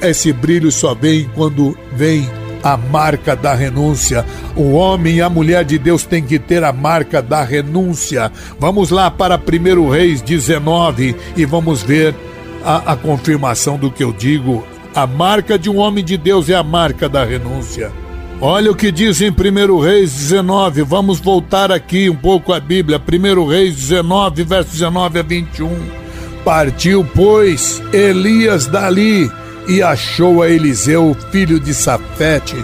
Esse 0.00 0.32
brilho 0.32 0.70
só 0.70 0.94
vem 0.94 1.28
quando 1.34 1.76
vem 1.92 2.28
a 2.64 2.78
marca 2.78 3.36
da 3.36 3.54
renúncia. 3.54 4.24
O 4.56 4.72
homem 4.72 5.16
e 5.16 5.22
a 5.22 5.28
mulher 5.28 5.66
de 5.66 5.78
Deus 5.78 6.04
têm 6.04 6.24
que 6.24 6.38
ter 6.38 6.64
a 6.64 6.72
marca 6.72 7.20
da 7.20 7.44
renúncia. 7.44 8.32
Vamos 8.58 8.88
lá 8.88 9.10
para 9.10 9.38
1 9.38 9.90
Reis 9.90 10.22
19 10.22 11.14
e 11.36 11.44
vamos 11.44 11.82
ver 11.82 12.14
a, 12.64 12.92
a 12.92 12.96
confirmação 12.96 13.76
do 13.76 13.90
que 13.90 14.02
eu 14.02 14.14
digo. 14.14 14.66
A 14.94 15.06
marca 15.06 15.58
de 15.58 15.68
um 15.68 15.76
homem 15.76 16.02
de 16.02 16.16
Deus 16.16 16.48
é 16.48 16.54
a 16.54 16.62
marca 16.62 17.06
da 17.06 17.22
renúncia. 17.22 17.92
Olha 18.40 18.70
o 18.70 18.74
que 18.74 18.90
diz 18.90 19.20
em 19.20 19.30
1 19.30 19.78
Reis 19.80 20.14
19. 20.14 20.82
Vamos 20.82 21.20
voltar 21.20 21.70
aqui 21.70 22.08
um 22.08 22.16
pouco 22.16 22.50
a 22.50 22.58
Bíblia. 22.58 22.98
1 22.98 23.46
Reis 23.46 23.76
19, 23.76 24.42
verso 24.42 24.70
19 24.72 25.18
a 25.18 25.22
21. 25.22 25.68
Partiu, 26.42 27.06
pois, 27.14 27.82
Elias 27.92 28.66
dali 28.66 29.30
e 29.66 29.82
achou 29.82 30.42
a 30.42 30.48
Eliseu, 30.48 31.16
filho 31.30 31.58
de 31.58 31.72
Safete, 31.72 32.56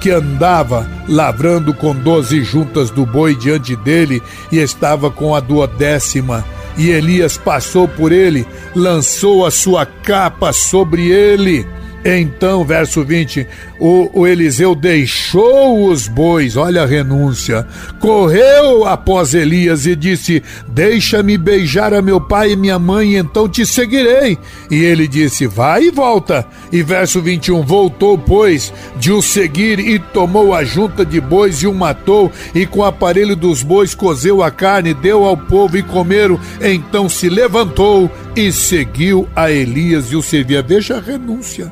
que 0.00 0.10
andava 0.10 0.88
lavrando 1.08 1.74
com 1.74 1.94
doze 1.94 2.42
juntas 2.42 2.90
do 2.90 3.04
boi 3.04 3.34
diante 3.34 3.74
dele 3.76 4.22
e 4.50 4.58
estava 4.58 5.10
com 5.10 5.34
a 5.34 5.40
duodécima. 5.40 6.44
E 6.76 6.90
Elias 6.90 7.36
passou 7.36 7.88
por 7.88 8.12
ele, 8.12 8.46
lançou 8.74 9.46
a 9.46 9.50
sua 9.50 9.86
capa 9.86 10.52
sobre 10.52 11.08
ele 11.10 11.66
então, 12.08 12.64
verso 12.64 13.04
20, 13.04 13.44
o, 13.78 14.20
o, 14.20 14.26
Eliseu 14.26 14.74
deixou 14.74 15.88
os 15.88 16.08
bois, 16.08 16.56
olha 16.56 16.82
a 16.82 16.86
renúncia, 16.86 17.66
correu 18.00 18.86
após 18.86 19.34
Elias 19.34 19.86
e 19.86 19.94
disse: 19.94 20.42
Deixa-me 20.68 21.36
beijar 21.36 21.92
a 21.92 22.00
meu 22.00 22.20
pai 22.20 22.52
e 22.52 22.56
minha 22.56 22.78
mãe, 22.78 23.16
então 23.16 23.48
te 23.48 23.66
seguirei. 23.66 24.38
E 24.70 24.76
ele 24.76 25.06
disse: 25.06 25.46
Vai 25.46 25.84
e 25.84 25.90
volta. 25.90 26.46
E 26.72 26.82
verso 26.82 27.20
21, 27.20 27.62
voltou, 27.62 28.16
pois, 28.16 28.72
de 28.96 29.12
o 29.12 29.20
seguir 29.20 29.78
e 29.78 29.98
tomou 29.98 30.54
a 30.54 30.64
junta 30.64 31.04
de 31.04 31.20
bois 31.20 31.62
e 31.62 31.66
o 31.66 31.74
matou, 31.74 32.32
e 32.54 32.64
com 32.64 32.80
o 32.80 32.84
aparelho 32.84 33.36
dos 33.36 33.62
bois 33.62 33.94
cozeu 33.94 34.42
a 34.42 34.50
carne, 34.50 34.94
deu 34.94 35.24
ao 35.24 35.36
povo 35.36 35.76
e 35.76 35.82
comeram. 35.82 36.40
Então 36.60 37.08
se 37.08 37.28
levantou 37.28 38.10
e 38.34 38.50
seguiu 38.50 39.28
a 39.36 39.50
Elias 39.50 40.12
e 40.12 40.16
o 40.16 40.22
servia. 40.22 40.62
Veja 40.62 40.96
a 40.96 41.00
renúncia 41.00 41.70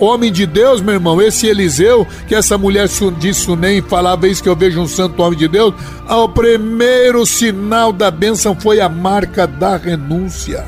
homem 0.00 0.32
de 0.32 0.46
Deus, 0.46 0.80
meu 0.80 0.94
irmão, 0.94 1.20
esse 1.20 1.46
Eliseu, 1.46 2.06
que 2.26 2.34
essa 2.34 2.56
mulher 2.56 2.88
de 3.18 3.34
Sunem 3.34 3.82
falava 3.82 4.26
isso 4.26 4.42
que 4.42 4.48
eu 4.48 4.56
vejo 4.56 4.80
um 4.80 4.88
santo 4.88 5.22
homem 5.22 5.38
de 5.38 5.46
Deus, 5.46 5.74
ao 6.08 6.28
primeiro 6.28 7.24
sinal 7.26 7.92
da 7.92 8.10
bênção 8.10 8.58
foi 8.58 8.80
a 8.80 8.88
marca 8.88 9.46
da 9.46 9.76
renúncia. 9.76 10.64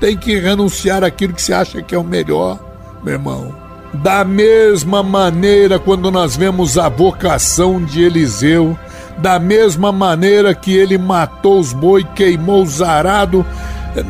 Tem 0.00 0.16
que 0.16 0.38
renunciar 0.38 1.02
aquilo 1.02 1.34
que 1.34 1.42
você 1.42 1.52
acha 1.52 1.82
que 1.82 1.94
é 1.94 1.98
o 1.98 2.04
melhor, 2.04 2.58
meu 3.02 3.14
irmão. 3.14 3.54
Da 3.92 4.24
mesma 4.24 5.02
maneira, 5.02 5.78
quando 5.78 6.10
nós 6.10 6.36
vemos 6.36 6.78
a 6.78 6.88
vocação 6.88 7.82
de 7.82 8.02
Eliseu, 8.02 8.78
da 9.18 9.38
mesma 9.38 9.90
maneira 9.90 10.54
que 10.54 10.76
ele 10.76 10.96
matou 10.96 11.58
os 11.58 11.72
boi, 11.72 12.04
queimou 12.14 12.62
os 12.62 12.80
arados, 12.80 13.44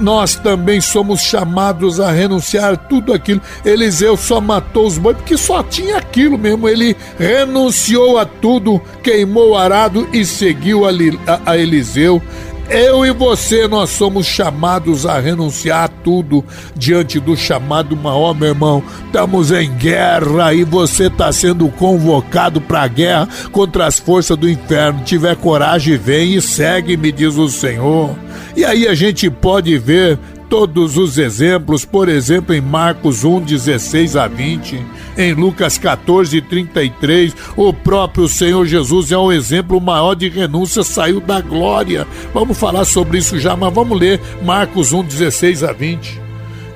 nós 0.00 0.34
também 0.36 0.80
somos 0.80 1.20
chamados 1.20 2.00
a 2.00 2.10
renunciar 2.10 2.76
tudo 2.76 3.12
aquilo. 3.12 3.40
Eliseu 3.64 4.16
só 4.16 4.40
matou 4.40 4.86
os 4.86 4.98
bois 4.98 5.16
porque 5.16 5.36
só 5.36 5.62
tinha 5.62 5.96
aquilo 5.98 6.38
mesmo. 6.38 6.68
Ele 6.68 6.96
renunciou 7.18 8.18
a 8.18 8.24
tudo, 8.24 8.80
queimou 9.02 9.50
o 9.50 9.56
arado 9.56 10.08
e 10.12 10.24
seguiu 10.24 10.84
a, 10.86 10.90
a, 11.26 11.52
a 11.52 11.58
Eliseu. 11.58 12.22
Eu 12.70 13.06
e 13.06 13.10
você, 13.12 13.66
nós 13.66 13.88
somos 13.88 14.26
chamados 14.26 15.06
a 15.06 15.18
renunciar 15.18 15.84
a 15.84 15.88
tudo 15.88 16.44
diante 16.76 17.18
do 17.18 17.34
chamado 17.34 17.96
maior, 17.96 18.34
meu 18.34 18.48
irmão. 18.48 18.82
Estamos 19.06 19.50
em 19.50 19.72
guerra 19.74 20.52
e 20.52 20.64
você 20.64 21.06
está 21.06 21.32
sendo 21.32 21.66
convocado 21.70 22.60
para 22.60 22.82
a 22.82 22.88
guerra 22.88 23.28
contra 23.52 23.86
as 23.86 23.98
forças 23.98 24.36
do 24.36 24.46
inferno. 24.48 25.02
Tiver 25.02 25.34
coragem, 25.36 25.96
vem 25.96 26.34
e 26.34 26.42
segue, 26.42 26.94
me 26.94 27.10
diz 27.10 27.36
o 27.38 27.48
Senhor. 27.48 28.14
E 28.54 28.66
aí 28.66 28.86
a 28.86 28.94
gente 28.94 29.30
pode 29.30 29.78
ver 29.78 30.18
todos 30.48 30.96
os 30.96 31.18
exemplos, 31.18 31.84
por 31.84 32.08
exemplo, 32.08 32.54
em 32.54 32.60
Marcos 32.60 33.24
1, 33.24 33.40
16 33.40 34.16
a 34.16 34.26
20, 34.26 34.84
em 35.16 35.34
Lucas 35.34 35.76
14, 35.78 36.40
33, 36.40 37.34
o 37.56 37.72
próprio 37.72 38.26
Senhor 38.28 38.64
Jesus 38.66 39.12
é 39.12 39.18
um 39.18 39.30
exemplo 39.30 39.80
maior 39.80 40.14
de 40.14 40.28
renúncia, 40.28 40.82
saiu 40.82 41.20
da 41.20 41.40
glória. 41.40 42.06
Vamos 42.32 42.58
falar 42.58 42.84
sobre 42.84 43.18
isso 43.18 43.38
já, 43.38 43.56
mas 43.56 43.72
vamos 43.72 43.98
ler 43.98 44.20
Marcos 44.42 44.92
1, 44.92 45.04
16 45.04 45.64
a 45.64 45.72
20. 45.72 46.28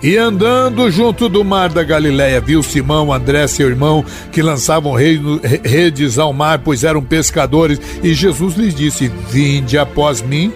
E 0.02 0.16
andando 0.16 0.90
junto 0.90 1.28
do 1.28 1.44
mar 1.44 1.68
da 1.68 1.84
Galiléia, 1.84 2.40
viu 2.40 2.60
Simão, 2.60 3.12
André, 3.12 3.46
seu 3.46 3.68
irmão, 3.68 4.04
que 4.32 4.42
lançavam 4.42 4.94
redes 4.94 6.18
ao 6.18 6.32
mar, 6.32 6.58
pois 6.58 6.82
eram 6.82 7.00
pescadores. 7.00 7.80
E 8.02 8.12
Jesus 8.12 8.56
lhes 8.56 8.74
disse: 8.74 9.12
Vinde 9.30 9.78
após 9.78 10.20
mim 10.20 10.52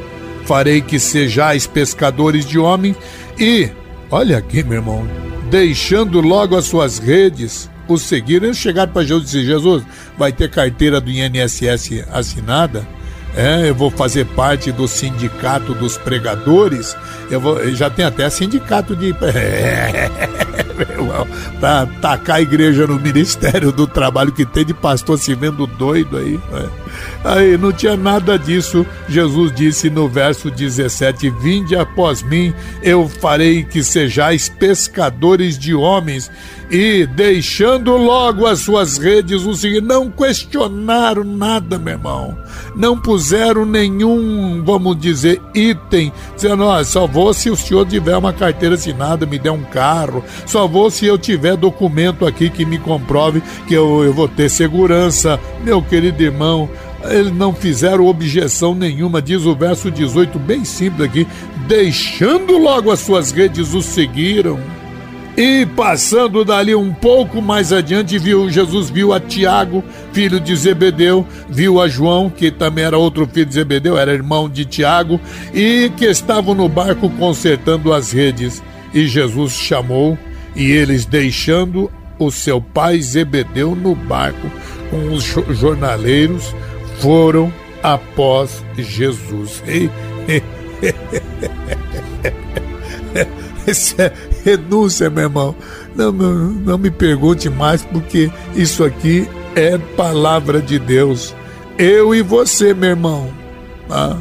farei 0.47 0.81
que 0.81 0.99
sejais 0.99 1.67
pescadores 1.67 2.47
de 2.47 2.59
homens 2.59 2.97
e, 3.39 3.69
olha 4.11 4.39
aqui, 4.39 4.63
meu 4.63 4.75
irmão, 4.75 5.07
deixando 5.51 6.21
logo 6.21 6.57
as 6.57 6.65
suas 6.67 6.99
redes, 6.99 7.69
o 7.89 7.99
seguiram. 7.99 8.47
Eles 8.47 8.57
chegaram 8.57 8.93
para 8.93 9.05
Jesus 9.05 9.35
e 9.35 9.41
disseram: 9.41 9.61
Jesus, 9.61 9.85
vai 10.17 10.33
ter 10.33 10.51
carteira 10.51 11.01
do 11.01 11.11
INSS 11.11 12.05
assinada? 12.11 12.87
É, 13.35 13.69
eu 13.69 13.75
vou 13.75 13.91
fazer 13.91 14.25
parte 14.25 14.73
do 14.73 14.89
sindicato 14.89 15.75
dos 15.75 15.99
pregadores. 15.99 16.97
Eu 17.31 17.41
vou, 17.41 17.71
já 17.75 17.91
tem 17.91 18.05
até 18.05 18.29
sindicato 18.31 18.97
de. 18.97 19.15
para 21.61 21.87
tacar 22.01 22.37
a 22.37 22.41
igreja 22.41 22.87
no 22.87 23.01
ministério 23.01 23.73
do 23.73 23.87
trabalho 23.87 24.33
que 24.33 24.45
tem 24.45 24.65
de 24.65 24.75
pastor 24.75 25.19
se 25.19 25.35
vendo 25.35 25.67
doido 25.67 26.17
aí. 26.19 26.41
Né? 26.51 26.69
Aí 27.25 27.57
não 27.57 27.73
tinha 27.73 27.97
nada 27.97 28.39
disso. 28.39 28.87
Jesus 29.09 29.53
disse 29.55 29.91
no 29.91 30.09
verso 30.09 30.51
17: 30.51 31.31
Vinde 31.31 31.77
após 31.77 32.23
mim, 32.23 32.55
eu 32.83 33.09
farei 33.09 33.65
que 33.65 33.83
sejais 33.83 34.49
pescadores 34.49 35.59
de 35.59 35.75
homens. 35.75 36.31
E 36.69 37.07
deixando 37.07 37.97
logo 37.97 38.45
as 38.45 38.59
suas 38.61 38.99
redes, 38.99 39.43
os 39.45 39.63
não 39.83 40.11
questionaram 40.11 41.23
nada, 41.23 41.79
meu 41.79 41.95
irmão. 41.95 42.37
Não 42.75 42.99
puseram 42.99 43.26
nenhum, 43.65 44.63
vamos 44.65 44.99
dizer, 44.99 45.41
item, 45.55 46.13
dizendo: 46.35 46.65
só 46.85 47.07
vou 47.07 47.33
se 47.33 47.51
o 47.51 47.57
senhor 47.57 47.87
tiver 47.87 48.17
uma 48.17 48.33
carteira 48.33 48.75
assinada, 48.75 49.27
me 49.27 49.39
der 49.39 49.51
um 49.51 49.63
carro, 49.63 50.25
só 50.45 50.67
vou 50.67 50.91
se 50.91 51.07
eu 51.07 51.19
tiver 51.19 51.57
documento 51.57 52.27
aqui 52.27 52.51
que 52.51 52.65
me 52.65 52.79
comprove 52.79 53.43
que 53.67 53.75
eu, 53.75 54.05
eu 54.05 54.13
vou 54.13 54.29
ter 54.29 54.49
segurança. 54.49 55.41
Meu 55.65 55.83
querido 55.83 56.23
irmão, 56.23 56.69
eles 57.05 57.33
não 57.33 57.53
fizeram 57.53 58.07
objeção 58.07 58.75
nenhuma, 58.75 59.23
diz 59.23 59.45
o 59.45 59.55
verso 59.55 59.91
18, 59.91 60.39
bem 60.39 60.65
simples 60.65 61.09
aqui, 61.09 61.27
deixando 61.67 62.59
logo 62.59 62.91
as 62.91 63.01
suas 63.01 63.31
redes, 63.31 63.75
o 63.75 63.83
seguiram. 63.83 64.59
E 65.37 65.67
passando 65.67 66.47
dali 66.47 66.75
um 66.75 66.95
pouco 66.95 67.43
mais 67.43 67.71
adiante, 67.71 68.19
viu 68.19 68.49
Jesus 68.49 68.89
viu 68.89 69.13
a 69.13 69.21
Tiago, 69.21 69.85
filho 70.11 70.41
de 70.41 70.57
Zebedeu, 70.57 71.27
viu 71.47 71.79
a 71.79 71.87
João, 71.87 72.31
que 72.31 72.51
também 72.51 72.85
era 72.85 72.97
outro 72.97 73.27
filho 73.27 73.45
de 73.45 73.53
Zebedeu, 73.53 73.99
era 73.99 74.15
irmão 74.15 74.49
de 74.49 74.65
Tiago, 74.65 75.21
e 75.53 75.93
que 75.95 76.07
estavam 76.07 76.55
no 76.55 76.71
barco 76.71 77.11
consertando 77.11 77.93
as 77.93 78.13
redes. 78.13 78.63
E 78.95 79.07
Jesus 79.07 79.53
chamou, 79.53 80.17
e 80.55 80.71
eles 80.71 81.05
deixando 81.05 81.91
o 82.19 82.31
seu 82.31 82.59
pai 82.59 82.99
Zebedeu 83.03 83.77
no 83.77 83.95
barco 83.95 84.51
com 84.91 85.13
os 85.13 85.23
jornaleiros, 85.51 86.55
foram 86.99 87.53
após 87.83 88.65
Jesus. 88.79 89.63
Isso 93.67 93.95
é 93.99 94.13
renúncia, 94.45 95.11
meu 95.11 95.25
irmão. 95.25 95.55
Não, 95.95 96.13
não, 96.13 96.35
não 96.51 96.79
me 96.79 96.91
pergunte 96.91 97.49
mais, 97.49 97.83
porque 97.83 98.31
isso 98.55 98.85
aqui 98.85 99.29
é 99.55 99.79
palavra 99.79 100.61
de 100.61 100.79
Deus. 100.79 101.35
Eu 101.79 102.15
e 102.15 102.23
você, 102.23 102.73
meu 102.73 102.91
irmão. 102.91 103.31
Tá? 103.89 104.17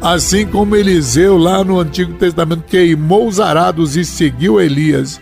Assim 0.00 0.46
como 0.46 0.76
Eliseu, 0.76 1.36
lá 1.36 1.64
no 1.64 1.80
Antigo 1.80 2.12
Testamento, 2.14 2.64
queimou 2.68 3.26
os 3.26 3.40
arados 3.40 3.96
e 3.96 4.04
seguiu 4.04 4.60
Elias 4.60 5.20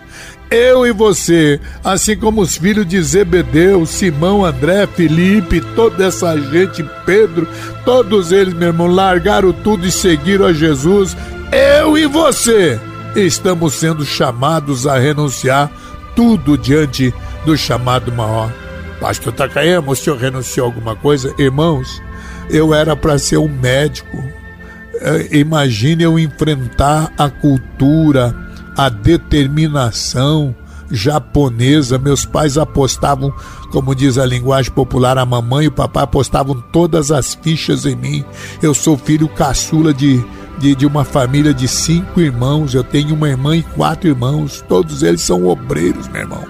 eu 0.54 0.86
e 0.86 0.92
você, 0.92 1.60
assim 1.82 2.16
como 2.16 2.40
os 2.40 2.56
filhos 2.56 2.86
de 2.86 3.02
Zebedeu, 3.02 3.84
Simão, 3.84 4.44
André, 4.44 4.86
Felipe, 4.86 5.60
toda 5.74 6.06
essa 6.06 6.38
gente, 6.38 6.84
Pedro, 7.04 7.48
todos 7.84 8.30
eles, 8.30 8.54
meu 8.54 8.68
irmão, 8.68 8.86
largaram 8.86 9.52
tudo 9.52 9.84
e 9.84 9.90
seguiram 9.90 10.46
a 10.46 10.52
Jesus. 10.52 11.16
Eu 11.50 11.98
e 11.98 12.06
você 12.06 12.80
estamos 13.16 13.74
sendo 13.74 14.04
chamados 14.04 14.86
a 14.86 14.98
renunciar 14.98 15.70
tudo 16.14 16.56
diante 16.56 17.14
do 17.44 17.56
chamado 17.56 18.12
maior. 18.12 18.52
Pastor 19.00 19.32
Takayama, 19.32 19.92
o 19.92 19.96
senhor 19.96 20.18
renunciou 20.18 20.66
a 20.66 20.68
alguma 20.68 20.96
coisa? 20.96 21.34
Irmãos, 21.38 22.02
eu 22.48 22.72
era 22.74 22.96
para 22.96 23.18
ser 23.18 23.38
um 23.38 23.48
médico. 23.48 24.16
É, 25.00 25.36
imagine 25.36 26.04
eu 26.04 26.18
enfrentar 26.18 27.12
a 27.18 27.28
cultura, 27.28 28.34
a 28.76 28.88
determinação 28.88 30.54
japonesa. 30.90 31.98
Meus 31.98 32.24
pais 32.24 32.56
apostavam, 32.56 33.32
como 33.70 33.94
diz 33.94 34.18
a 34.18 34.24
linguagem 34.24 34.72
popular, 34.72 35.18
a 35.18 35.26
mamãe 35.26 35.64
e 35.64 35.68
o 35.68 35.72
papai 35.72 36.04
apostavam 36.04 36.62
todas 36.72 37.10
as 37.10 37.34
fichas 37.34 37.84
em 37.84 37.96
mim. 37.96 38.24
Eu 38.62 38.72
sou 38.74 38.96
filho 38.96 39.28
caçula 39.28 39.92
de, 39.92 40.24
de, 40.58 40.74
de 40.74 40.86
uma 40.86 41.04
família 41.04 41.52
de 41.52 41.66
cinco 41.68 42.20
irmãos. 42.20 42.74
Eu 42.74 42.84
tenho 42.84 43.14
uma 43.14 43.28
irmã 43.28 43.56
e 43.56 43.62
quatro 43.62 44.08
irmãos. 44.08 44.64
Todos 44.68 45.02
eles 45.02 45.20
são 45.20 45.46
obreiros, 45.46 46.08
meu 46.08 46.22
irmão. 46.22 46.44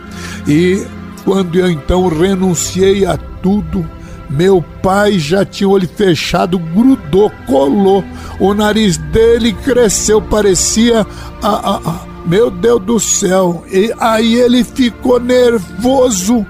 E 0.47 0.85
quando 1.25 1.59
eu 1.59 1.71
então 1.71 2.09
renunciei 2.09 3.07
a 3.07 3.17
tudo, 3.17 3.89
meu 4.29 4.65
pai 4.83 5.19
já 5.19 5.45
tinha 5.45 5.69
o 5.69 5.73
olho 5.73 5.89
fechado, 5.89 6.59
grudou, 6.59 7.31
colou. 7.47 8.05
O 8.39 8.55
nariz 8.55 8.97
dele 8.97 9.53
cresceu, 9.53 10.21
parecia 10.21 11.07
a, 11.43 11.49
a, 11.49 11.77
a 11.77 12.15
meu 12.27 12.51
Deus 12.51 12.83
do 12.83 12.99
céu! 12.99 13.65
E 13.71 13.93
aí 14.01 14.37
ele 14.37 14.65
ficou 14.65 15.21
nervoso 15.21 16.47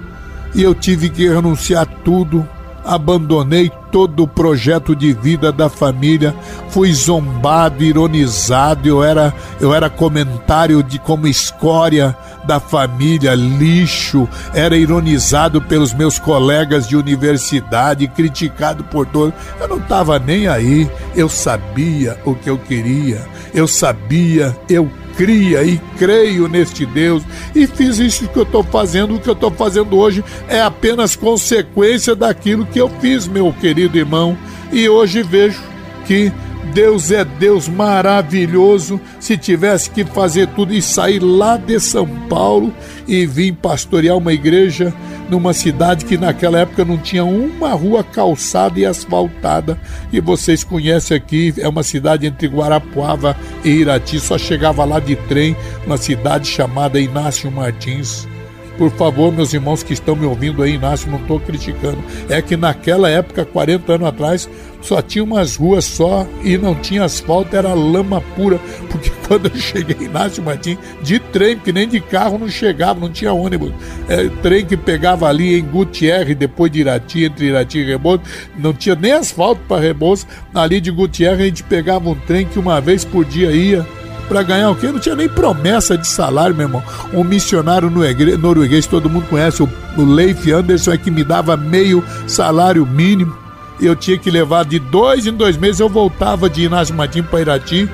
e 0.55 0.63
eu 0.63 0.75
tive 0.75 1.11
que 1.11 1.29
renunciar 1.29 1.87
tudo. 2.05 2.49
Abandonei 2.85 3.71
todo 3.91 4.25
o 4.25 4.29
projeto 4.29 4.95
de 4.95 5.13
vida 5.13 5.53
da 5.53 5.69
família, 5.69 6.35
fui 6.69 6.93
zombado, 6.93 7.85
ironizado, 7.85 8.89
eu 8.89 9.03
era, 9.03 9.33
eu 9.61 9.73
era 9.73 9.89
comentário 9.89 10.83
de 10.83 10.99
como 10.99 11.27
escória 11.27 12.17
da 12.45 12.59
família, 12.61 13.35
lixo, 13.35 14.29
era 14.53 14.77
ironizado 14.77 15.63
pelos 15.63 15.95
meus 15.95 16.19
colegas 16.19 16.89
de 16.89 16.97
universidade, 16.97 18.09
criticado 18.09 18.85
por 18.85 19.07
todos. 19.07 19.35
Eu 19.61 19.69
não 19.69 19.79
estava 19.79 20.19
nem 20.19 20.49
aí, 20.49 20.91
eu 21.15 21.29
sabia 21.29 22.19
o 22.25 22.35
que 22.35 22.51
eu 22.51 22.59
queria, 22.59 23.25
eu 23.55 23.69
sabia, 23.69 24.57
eu 24.69 24.91
cria 25.17 25.63
e 25.63 25.81
creio 25.99 26.49
neste 26.49 26.85
Deus 26.85 27.23
e 27.55 27.67
fiz 27.67 27.99
isso 27.99 28.29
que 28.29 28.39
eu 28.39 28.43
estou 28.43 28.63
fazendo. 28.63 29.15
O 29.15 29.21
que 29.21 29.29
eu 29.29 29.35
estou 29.35 29.51
fazendo 29.51 29.97
hoje 29.97 30.25
é 30.49 30.61
apenas 30.61 31.17
consequência 31.17 32.15
daquilo 32.15 32.67
que 32.67 32.81
eu 32.81 32.89
fiz, 33.01 33.27
meu 33.27 33.53
querido 33.53 33.97
irmão. 33.97 34.37
E 34.73 34.89
hoje 34.89 35.23
vejo 35.23 35.61
que 36.07 36.33
Deus 36.73 37.11
é 37.11 37.25
Deus 37.25 37.69
maravilhoso. 37.69 39.01
Se 39.21 39.37
tivesse 39.37 39.91
que 39.91 40.05
fazer 40.05 40.49
tudo 40.49 40.75
e 40.75 40.83
sair 40.83 41.21
lá 41.21 41.57
de 41.57 41.79
São 41.79 42.07
Paulo 42.29 42.73
e 43.07 43.27
vir 43.27 43.53
pastorear 43.53 44.17
uma 44.17 44.33
igreja 44.33 44.93
numa 45.29 45.53
cidade 45.53 46.05
que 46.05 46.17
naquela 46.17 46.59
época 46.59 46.85
não 46.85 46.99
tinha 46.99 47.25
uma 47.25 47.73
rua 47.73 48.03
calçada 48.03 48.79
e 48.79 48.85
asfaltada. 48.85 49.79
E 50.13 50.21
vocês 50.21 50.65
conhecem 50.65 51.17
aqui, 51.17 51.55
é 51.59 51.69
uma 51.69 51.83
cidade 51.83 52.27
entre 52.27 52.49
Guarapuava 52.49 53.37
e 53.65 53.71
Irati, 53.71 54.19
só 54.21 54.37
chegava 54.39 54.85
lá 54.85 55.01
de 55.01 55.17
trem, 55.17 55.57
uma 55.87 55.97
cidade 55.97 56.49
chamada 56.49 57.01
Inácio 57.01 57.51
Martins. 57.51 58.27
Por 58.77 58.91
favor, 58.91 59.33
meus 59.33 59.53
irmãos 59.53 59.83
que 59.83 59.93
estão 59.93 60.17
me 60.17 60.27
ouvindo 60.27 60.63
aí, 60.63 60.75
Inácio, 60.75 61.11
não 61.11 61.19
estou 61.19 61.39
criticando. 61.39 61.99
É 62.29 62.43
que 62.43 62.57
naquela 62.57 63.09
época, 63.09 63.45
40 63.45 63.93
anos 63.93 64.09
atrás, 64.09 64.49
só 64.81 65.01
tinha 65.01 65.25
umas 65.25 65.57
ruas 65.57 65.85
só 65.85 66.27
e 66.43 66.59
não 66.59 66.75
tinha 66.75 67.05
asfalto, 67.05 67.57
era 67.57 67.73
lama 67.73 68.21
pura. 68.37 68.59
Porque 68.91 69.11
quando 69.27 69.47
eu 69.47 69.57
cheguei 69.57 70.07
Inácio 70.07 70.43
Martins, 70.43 70.79
de 71.03 71.19
trem, 71.19 71.59
que 71.59 71.73
nem 71.73 71.89
de 71.89 72.01
carro 72.01 72.39
não 72.39 72.49
chegava, 72.49 73.01
não 73.01 73.11
tinha 73.11 73.33
ônibus. 73.33 73.73
É, 74.09 74.29
trem 74.43 74.67
que 74.67 74.77
pegava 74.77 75.29
ali 75.29 75.59
em 75.59 75.65
Gutierre, 75.65 76.35
depois 76.35 76.71
de 76.71 76.81
Irati, 76.81 77.25
entre 77.25 77.47
Irati 77.47 77.79
e 77.79 77.85
Rebouças, 77.85 78.27
não 78.59 78.73
tinha 78.73 78.95
nem 78.95 79.13
asfalto 79.13 79.63
para 79.69 79.81
Rebouças. 79.81 80.27
Ali 80.55 80.81
de 80.81 80.91
Gutierre 80.91 81.43
a 81.43 81.47
gente 81.47 81.63
pegava 81.63 82.11
um 82.11 82.15
trem 82.15 82.47
que 82.47 82.59
uma 82.59 82.81
vez 82.81 83.05
por 83.05 83.25
dia 83.25 83.51
ia 83.53 83.87
para 84.25 84.43
ganhar 84.43 84.71
o 84.71 84.77
quê? 84.77 84.89
Não 84.89 84.99
tinha 84.99 85.15
nem 85.15 85.29
promessa 85.29 85.97
de 85.97 86.07
salário, 86.07 86.55
meu 86.55 86.67
irmão. 86.67 86.83
Um 87.13 87.25
missionário 87.25 87.91
norueguês, 87.91 88.87
todo 88.87 89.11
mundo 89.11 89.27
conhece, 89.29 89.63
o, 89.63 89.69
Leif 89.97 90.51
Anderson, 90.51 90.93
é 90.93 90.99
que 90.99 91.11
me 91.11 91.25
dava 91.25 91.57
meio 91.57 92.05
salário 92.27 92.87
mínimo. 92.87 93.37
Eu 93.81 93.97
tinha 93.97 94.17
que 94.17 94.31
levar 94.31 94.65
de 94.65 94.79
dois 94.79 95.27
em 95.27 95.33
dois 95.33 95.57
meses, 95.57 95.81
eu 95.81 95.89
voltava 95.89 96.49
de 96.49 96.69
Martins 96.69 97.27
para 97.27 97.41
Irati, 97.41 97.89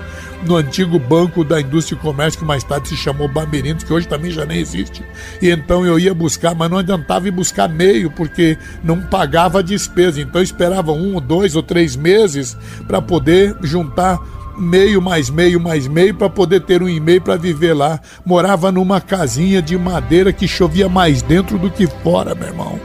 no 0.47 0.57
antigo 0.57 0.99
Banco 0.99 1.45
da 1.45 1.61
Indústria 1.61 1.97
e 1.97 2.01
Comércio, 2.01 2.40
que 2.40 2.45
mais 2.45 2.64
tarde 2.64 2.88
se 2.88 2.97
chamou 2.97 3.29
Bamerindos, 3.29 3.85
que 3.85 3.93
hoje 3.93 4.09
também 4.09 4.31
já 4.31 4.45
nem 4.45 4.59
existe. 4.59 5.03
E 5.40 5.51
então 5.51 5.85
eu 5.85 5.99
ia 5.99 6.14
buscar, 6.14 6.55
mas 6.55 6.71
não 6.71 6.79
adiantava 6.79 7.29
ir 7.29 7.31
buscar 7.31 7.69
meio, 7.69 8.11
porque 8.11 8.57
não 8.83 9.01
pagava 9.01 9.59
a 9.59 9.62
despesa. 9.62 10.21
Então 10.21 10.40
eu 10.40 10.45
esperava 10.45 10.93
um, 10.93 11.21
dois 11.21 11.57
ou 11.57 11.62
três 11.62 11.97
meses 11.97 12.57
para 12.87 13.03
poder 13.03 13.57
juntar 13.62 14.19
meio 14.57 15.01
mais 15.01 15.31
meio 15.31 15.61
mais 15.61 15.87
meio 15.87 16.15
para 16.15 16.29
poder 16.29 16.61
ter 16.61 16.83
um 16.83 16.89
e-mail 16.89 17.21
para 17.21 17.37
viver 17.37 17.75
lá. 17.75 18.01
Morava 18.25 18.71
numa 18.71 19.01
casinha 19.01 19.61
de 19.63 19.77
madeira 19.79 20.33
que 20.33 20.47
chovia 20.49 20.89
mais 20.89 21.23
dentro 21.23 21.59
do 21.59 21.71
que 21.71 21.87
fora, 21.87 22.35
meu 22.35 22.49
irmão. 22.49 22.81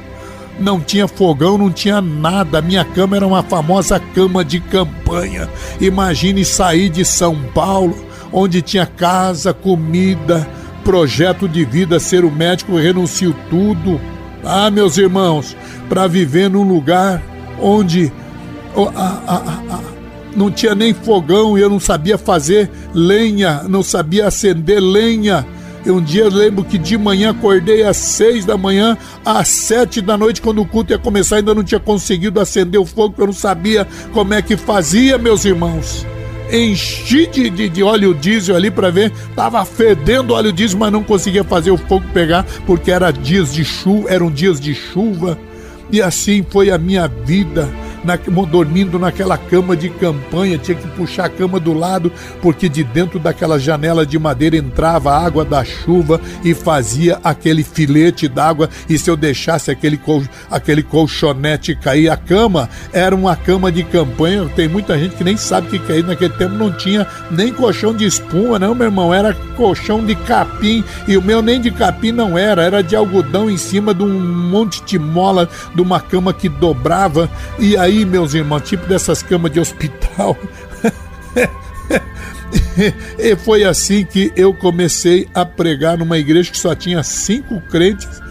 Não 0.59 0.79
tinha 0.79 1.07
fogão, 1.07 1.57
não 1.57 1.69
tinha 1.69 1.99
nada. 2.01 2.61
Minha 2.61 2.85
cama 2.85 3.17
era 3.17 3.27
uma 3.27 3.43
famosa 3.43 3.99
cama 3.99 4.43
de 4.43 4.59
campanha. 4.59 5.49
Imagine 5.81 6.45
sair 6.45 6.89
de 6.89 7.03
São 7.03 7.35
Paulo, 7.53 7.95
onde 8.31 8.61
tinha 8.61 8.85
casa, 8.85 9.53
comida, 9.53 10.47
projeto 10.83 11.49
de 11.49 11.65
vida, 11.65 11.99
ser 11.99 12.23
o 12.23 12.31
médico, 12.31 12.77
renuncio 12.77 13.35
tudo. 13.49 13.99
Ah, 14.43 14.69
meus 14.69 14.97
irmãos, 14.97 15.57
para 15.89 16.07
viver 16.07 16.49
num 16.49 16.63
lugar 16.63 17.21
onde 17.59 18.11
ah, 18.77 19.21
ah, 19.27 19.41
ah, 19.69 19.79
não 20.35 20.51
tinha 20.51 20.75
nem 20.75 20.93
fogão 20.93 21.57
e 21.57 21.61
eu 21.61 21.69
não 21.69 21.79
sabia 21.79 22.17
fazer 22.17 22.69
lenha, 22.93 23.63
não 23.67 23.81
sabia 23.81 24.27
acender 24.27 24.79
lenha. 24.81 25.45
E 25.85 25.91
um 25.91 26.01
dia 26.01 26.23
eu 26.23 26.29
lembro 26.29 26.63
que 26.63 26.79
de 26.79 26.97
manhã 26.97 27.29
acordei 27.29 27.83
às 27.83 27.97
seis 27.97 28.43
da 28.43 28.57
manhã, 28.57 28.97
às 29.23 29.47
sete 29.47 30.01
da 30.01 30.17
noite, 30.17 30.41
quando 30.41 30.59
o 30.59 30.65
culto 30.65 30.91
ia 30.91 30.97
começar, 30.97 31.37
ainda 31.37 31.53
não 31.53 31.63
tinha 31.63 31.79
conseguido 31.79 32.39
acender 32.39 32.81
o 32.81 32.85
fogo, 32.85 33.09
porque 33.09 33.21
eu 33.21 33.27
não 33.27 33.33
sabia 33.33 33.87
como 34.11 34.33
é 34.33 34.41
que 34.41 34.57
fazia, 34.57 35.17
meus 35.17 35.45
irmãos. 35.45 36.05
Enchi 36.51 37.27
de, 37.27 37.49
de, 37.49 37.69
de 37.69 37.83
óleo 37.83 38.15
diesel 38.15 38.55
ali 38.55 38.71
para 38.71 38.89
ver, 38.89 39.11
tava 39.35 39.63
fedendo 39.63 40.33
óleo 40.33 40.51
diesel, 40.51 40.79
mas 40.79 40.91
não 40.91 41.03
conseguia 41.03 41.43
fazer 41.43 41.69
o 41.69 41.77
fogo 41.77 42.05
pegar, 42.13 42.43
porque 42.65 42.89
era 42.89 43.11
dias 43.11 43.53
de 43.53 43.63
chuva, 43.63 44.09
eram 44.09 44.31
dias 44.31 44.59
de 44.59 44.73
chuva. 44.73 45.37
E 45.91 46.01
assim 46.01 46.43
foi 46.49 46.71
a 46.71 46.79
minha 46.79 47.07
vida 47.07 47.69
na, 48.05 48.15
dormindo 48.45 48.99
naquela 48.99 49.37
cama 49.37 49.75
de 49.75 49.89
campanha, 49.89 50.57
tinha 50.57 50.77
que 50.77 50.87
puxar 50.89 51.25
a 51.25 51.29
cama 51.29 51.59
do 51.59 51.73
lado, 51.73 52.11
porque 52.41 52.69
de 52.69 52.83
dentro 52.83 53.19
daquela 53.19 53.59
janela 53.59 54.05
de 54.05 54.17
madeira 54.19 54.55
entrava 54.55 55.11
a 55.11 55.25
água 55.25 55.43
da 55.43 55.63
chuva 55.63 56.21
e 56.43 56.53
fazia 56.53 57.19
aquele 57.23 57.63
filete 57.63 58.27
d'água. 58.27 58.69
E 58.87 58.97
se 58.97 59.09
eu 59.09 59.15
deixasse 59.15 59.71
aquele, 59.71 59.97
col, 59.97 60.23
aquele 60.49 60.83
colchonete 60.83 61.75
cair, 61.75 62.09
a 62.09 62.17
cama 62.17 62.69
era 62.93 63.15
uma 63.15 63.35
cama 63.35 63.71
de 63.71 63.83
campanha. 63.83 64.49
Tem 64.55 64.67
muita 64.67 64.97
gente 64.97 65.15
que 65.15 65.23
nem 65.23 65.37
sabe 65.37 65.67
o 65.67 65.69
que 65.79 65.91
é 65.91 65.97
isso. 65.97 66.07
Naquele 66.07 66.33
tempo 66.33 66.55
não 66.55 66.71
tinha 66.71 67.07
nem 67.31 67.51
colchão 67.51 67.93
de 67.93 68.05
espuma, 68.05 68.59
não, 68.59 68.75
meu 68.75 68.87
irmão. 68.87 69.13
Era 69.13 69.33
colchão 69.55 70.05
de 70.05 70.15
capim. 70.15 70.83
E 71.07 71.17
o 71.17 71.21
meu 71.21 71.41
nem 71.41 71.59
de 71.59 71.71
capim 71.71 72.11
não 72.11 72.37
era, 72.37 72.63
era 72.63 72.83
de 72.83 72.95
algodão 72.95 73.49
em 73.49 73.57
cima 73.57 73.93
de 73.93 74.03
um 74.03 74.19
monte 74.19 74.83
de 74.83 74.99
mola, 74.99 75.49
de 75.73 75.81
uma 75.81 75.99
cama 75.99 76.33
que 76.33 76.49
dobrava. 76.49 77.29
E 77.59 77.75
aí 77.77 77.94
aí, 77.95 78.05
meus 78.05 78.33
irmãos, 78.33 78.61
tipo 78.61 78.85
dessas 78.87 79.23
camas 79.23 79.51
de 79.51 79.59
hospital. 79.59 80.37
e 83.17 83.35
foi 83.37 83.63
assim 83.63 84.03
que 84.05 84.31
eu 84.35 84.53
comecei 84.53 85.27
a 85.33 85.45
pregar 85.45 85.97
numa 85.97 86.17
igreja 86.17 86.51
que 86.51 86.57
só 86.57 86.75
tinha 86.75 87.01
cinco 87.03 87.61
crentes. 87.71 88.21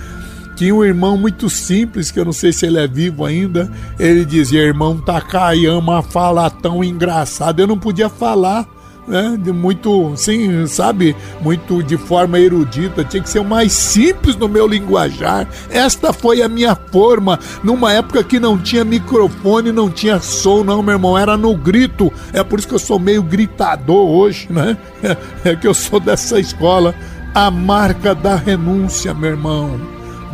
Tinha 0.57 0.75
um 0.75 0.85
irmão 0.85 1.17
muito 1.17 1.51
simples, 1.51 2.11
que 2.11 2.21
eu 2.21 2.25
não 2.25 2.33
sei 2.33 2.53
se 2.53 2.67
ele 2.67 2.79
é 2.79 2.87
vivo 2.87 3.25
ainda. 3.25 3.71
Ele 3.99 4.25
dizia: 4.25 4.63
Irmão 4.63 5.01
Takayama 5.01 6.01
fala 6.03 6.49
tão 6.49 6.85
engraçado. 6.85 7.59
Eu 7.59 7.67
não 7.67 7.79
podia 7.79 8.09
falar 8.09 8.69
né? 9.07 9.37
De 9.39 9.53
muito, 9.53 10.15
sim, 10.17 10.67
sabe? 10.67 11.15
Muito 11.41 11.83
de 11.83 11.97
forma 11.97 12.39
erudita, 12.39 13.05
tinha 13.05 13.23
que 13.23 13.29
ser 13.29 13.41
o 13.41 13.45
mais 13.45 13.73
simples 13.73 14.37
no 14.37 14.49
meu 14.49 14.67
linguajar. 14.67 15.49
Esta 15.71 16.13
foi 16.13 16.43
a 16.43 16.49
minha 16.49 16.75
forma, 16.75 17.39
numa 17.63 17.93
época 17.93 18.25
que 18.25 18.41
não 18.41 18.59
tinha 18.59 18.85
microfone, 18.85 19.73
não 19.73 19.91
tinha 19.91 20.21
som, 20.21 20.65
não, 20.65 20.83
meu 20.83 20.95
irmão, 20.95 21.19
era 21.19 21.37
no 21.37 21.57
grito. 21.57 22.13
É 22.33 22.43
por 22.43 22.59
isso 22.59 22.69
que 22.69 22.75
eu 22.75 22.79
sou 22.79 22.99
meio 22.99 23.23
gritador 23.23 24.09
hoje, 24.09 24.49
né? 24.51 24.77
É, 25.45 25.55
que 25.55 25.67
eu 25.67 25.75
sou 25.75 26.01
dessa 26.01 26.41
escola. 26.41 26.95
A 27.35 27.51
marca 27.51 28.15
da 28.15 28.37
renúncia, 28.37 29.13
meu 29.13 29.31
irmão. 29.31 29.79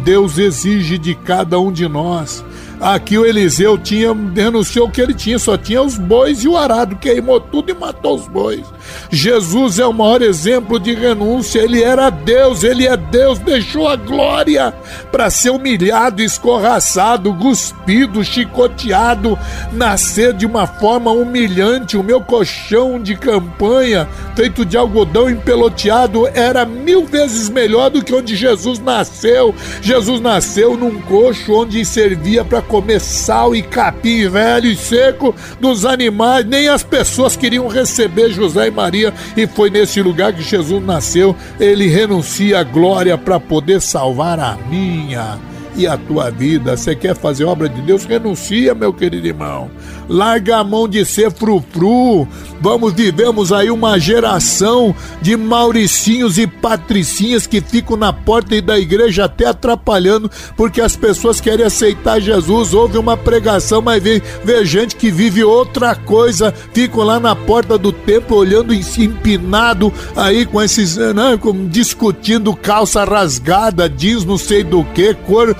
Deus 0.05 0.39
exige 0.39 0.97
de 0.97 1.15
cada 1.15 1.59
um 1.59 1.73
de 1.73 1.89
nós 1.89 2.45
Aqui 2.81 3.19
o 3.19 3.27
Eliseu 3.27 3.77
tinha 3.77 4.15
denunciou 4.15 4.89
que 4.89 5.03
ele 5.03 5.13
tinha, 5.13 5.39
só 5.39 5.59
tinha 5.59 5.83
os 5.83 5.99
bois 5.99 6.43
e 6.43 6.49
o 6.49 6.57
arado, 6.57 6.97
queimou 6.97 7.39
tudo 7.39 7.71
e 7.71 7.75
matou 7.75 8.17
os 8.17 8.27
bois. 8.27 8.65
Jesus 9.11 9.79
é 9.79 9.87
o 9.87 9.93
maior 9.93 10.23
exemplo 10.23 10.81
de 10.81 10.95
renúncia, 10.95 11.61
ele 11.61 11.83
era 11.83 12.09
Deus, 12.09 12.65
ele 12.65 12.87
é 12.87 12.97
Deus, 12.97 13.39
deixou 13.39 13.87
a 13.87 13.97
glória 13.97 14.73
para 15.13 15.29
ser 15.29 15.51
humilhado, 15.51 16.23
escorraçado, 16.23 17.35
cuspido, 17.35 18.25
chicoteado, 18.25 19.39
nascer 19.73 20.33
de 20.33 20.47
uma 20.47 20.67
forma 20.67 21.11
humilhante. 21.11 21.99
O 21.99 22.03
meu 22.03 22.23
colchão 22.23 22.99
de 22.99 23.15
campanha, 23.15 24.09
feito 24.35 24.65
de 24.65 24.79
algodão 24.79 25.29
empeloteado, 25.29 26.27
era 26.29 26.65
mil 26.65 27.05
vezes 27.05 27.51
melhor 27.51 27.91
do 27.91 28.03
que 28.03 28.15
onde 28.15 28.35
Jesus 28.35 28.79
nasceu. 28.79 29.55
Jesus 29.83 30.21
nasceu 30.21 30.79
num 30.79 30.99
coxo 31.03 31.53
onde 31.53 31.85
servia 31.85 32.43
para 32.43 32.70
comer 32.71 33.01
sal 33.01 33.55
e 33.55 33.63
capim 33.63 34.29
velho 34.29 34.71
e 34.71 34.77
seco 34.77 35.35
dos 35.61 35.85
animais, 35.85 36.47
nem 36.47 36.69
as 36.69 36.85
pessoas 36.85 37.37
queriam 37.37 37.67
receber 37.67 38.31
José 38.31 38.69
e 38.69 38.71
Maria, 38.71 39.13
e 39.37 39.47
foi 39.47 39.69
nesse 39.69 40.01
lugar 40.01 40.33
que 40.33 40.43
Jesus 40.43 40.83
nasceu. 40.83 41.35
Ele 41.59 41.89
renuncia 41.89 42.61
à 42.61 42.63
glória 42.63 43.19
para 43.19 43.41
poder 43.41 43.81
salvar 43.81 44.39
a 44.39 44.57
minha 44.71 45.37
e 45.77 45.87
a 45.87 45.97
tua 45.97 46.31
vida. 46.31 46.77
Você 46.77 46.95
quer 46.95 47.17
fazer 47.17 47.45
obra 47.45 47.69
de 47.69 47.81
Deus? 47.83 48.05
Renuncia, 48.05 48.75
meu 48.75 48.93
querido 48.93 49.27
irmão. 49.27 49.69
Larga 50.11 50.57
a 50.57 50.65
mão 50.65 50.89
de 50.89 51.05
ser 51.05 51.31
frufru. 51.31 52.27
Vamos, 52.61 52.93
vivemos 52.93 53.53
aí 53.53 53.71
uma 53.71 53.97
geração 53.97 54.93
de 55.23 55.37
mauricinhos 55.37 56.37
e 56.37 56.49
patricinhas 56.49 57.47
que 57.47 57.61
ficam 57.61 57.97
na 57.97 58.13
porta 58.13 58.61
da 58.61 58.77
igreja 58.77 59.27
até 59.27 59.47
atrapalhando, 59.47 60.29
porque 60.57 60.81
as 60.81 60.97
pessoas 60.97 61.41
querem 61.41 61.65
aceitar 61.65 62.21
Jesus. 62.21 62.75
Houve 62.75 62.99
uma 62.99 63.17
pregação, 63.17 63.81
mas 63.81 64.03
vê, 64.03 64.21
vê 64.45 64.65
gente 64.65 64.97
que 64.97 65.13
vive 65.13 65.45
outra 65.45 65.95
coisa, 65.95 66.53
ficam 66.75 67.05
lá 67.05 67.21
na 67.21 67.37
porta 67.37 67.79
do 67.79 67.93
templo 67.93 68.37
olhando 68.37 68.75
empinado 68.75 69.93
aí 70.17 70.45
com 70.45 70.61
esses, 70.61 70.97
né, 70.97 71.39
discutindo 71.69 72.55
calça 72.57 73.05
rasgada, 73.05 73.89
jeans 73.89 74.25
não 74.25 74.37
sei 74.37 74.65
do 74.65 74.83
que, 74.83 75.15
cor 75.15 75.57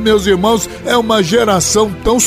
meus 0.00 0.26
irmãos, 0.26 0.70
é 0.84 0.96
uma 0.96 1.22
geração 1.22 1.90
tão 2.04 2.20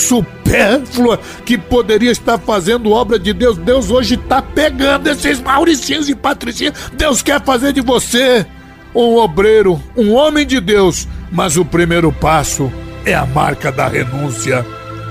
supérflua 0.51 1.19
que 1.45 1.57
poderia 1.57 2.11
estar 2.11 2.37
fazendo 2.37 2.91
obra 2.91 3.17
de 3.17 3.33
Deus. 3.33 3.57
Deus 3.57 3.89
hoje 3.89 4.15
está 4.15 4.41
pegando 4.41 5.07
esses 5.07 5.39
mauricinhos 5.41 6.09
e 6.09 6.15
patricinhos. 6.15 6.75
Deus 6.93 7.21
quer 7.21 7.41
fazer 7.41 7.71
de 7.71 7.81
você 7.81 8.45
um 8.93 9.15
obreiro, 9.15 9.81
um 9.95 10.13
homem 10.13 10.45
de 10.45 10.59
Deus, 10.59 11.07
mas 11.31 11.55
o 11.55 11.63
primeiro 11.63 12.11
passo 12.11 12.71
é 13.05 13.15
a 13.15 13.25
marca 13.25 13.71
da 13.71 13.87
renúncia. 13.87 14.65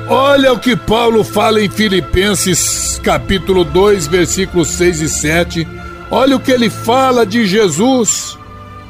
Olha 0.09 0.53
o 0.53 0.59
que 0.59 0.77
Paulo 0.77 1.25
fala 1.25 1.63
em 1.63 1.71
Filipenses 1.71 3.01
capítulo 3.03 3.65
2, 3.65 4.07
versículos 4.09 4.69
6 4.69 5.01
e 5.01 5.09
7. 5.09 5.69
Olha 6.11 6.37
o 6.37 6.41
que 6.41 6.51
ele 6.51 6.69
fala 6.69 7.25
de 7.25 7.47
Jesus 7.47 8.37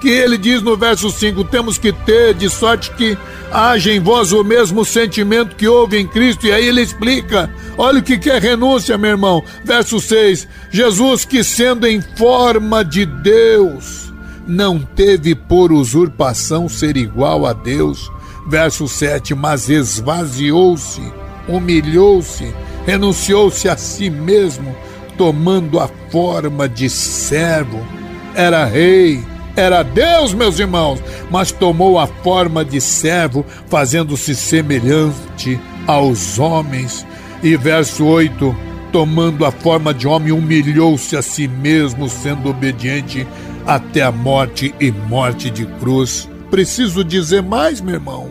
que 0.00 0.08
ele 0.08 0.38
diz 0.38 0.62
no 0.62 0.76
verso 0.76 1.10
5: 1.10 1.44
temos 1.44 1.78
que 1.78 1.92
ter, 1.92 2.34
de 2.34 2.48
sorte 2.48 2.90
que 2.92 3.16
haja 3.52 3.92
em 3.92 4.00
vós 4.00 4.32
o 4.32 4.42
mesmo 4.42 4.84
sentimento 4.84 5.54
que 5.54 5.68
houve 5.68 5.98
em 5.98 6.06
Cristo. 6.06 6.46
E 6.46 6.52
aí 6.52 6.66
ele 6.66 6.80
explica: 6.80 7.52
olha 7.76 8.00
o 8.00 8.02
que 8.02 8.30
é 8.30 8.38
renúncia, 8.38 8.96
meu 8.96 9.10
irmão. 9.10 9.44
Verso 9.64 10.00
6: 10.00 10.48
Jesus, 10.70 11.24
que 11.24 11.44
sendo 11.44 11.86
em 11.86 12.00
forma 12.00 12.84
de 12.84 13.04
Deus, 13.04 14.12
não 14.46 14.80
teve 14.80 15.34
por 15.34 15.70
usurpação 15.72 16.68
ser 16.68 16.96
igual 16.96 17.46
a 17.46 17.52
Deus. 17.52 18.10
Verso 18.48 18.88
7: 18.88 19.34
Mas 19.34 19.68
esvaziou-se, 19.68 21.02
humilhou-se, 21.46 22.52
renunciou-se 22.86 23.68
a 23.68 23.76
si 23.76 24.08
mesmo, 24.08 24.74
tomando 25.18 25.78
a 25.78 25.88
forma 26.10 26.68
de 26.68 26.88
servo. 26.88 27.86
Era 28.34 28.64
rei, 28.64 29.22
era 29.60 29.82
Deus, 29.82 30.32
meus 30.32 30.58
irmãos, 30.58 31.00
mas 31.30 31.52
tomou 31.52 31.98
a 31.98 32.06
forma 32.06 32.64
de 32.64 32.80
servo, 32.80 33.44
fazendo-se 33.68 34.34
semelhante 34.34 35.60
aos 35.86 36.38
homens. 36.38 37.06
E 37.42 37.56
verso 37.56 38.04
8: 38.04 38.56
tomando 38.90 39.44
a 39.44 39.52
forma 39.52 39.92
de 39.92 40.08
homem, 40.08 40.32
humilhou-se 40.32 41.16
a 41.16 41.22
si 41.22 41.46
mesmo, 41.46 42.08
sendo 42.08 42.48
obediente 42.48 43.26
até 43.66 44.02
a 44.02 44.10
morte 44.10 44.74
e 44.80 44.90
morte 44.90 45.50
de 45.50 45.66
cruz. 45.66 46.28
Preciso 46.50 47.04
dizer 47.04 47.42
mais, 47.42 47.80
meu 47.80 47.94
irmão? 47.94 48.30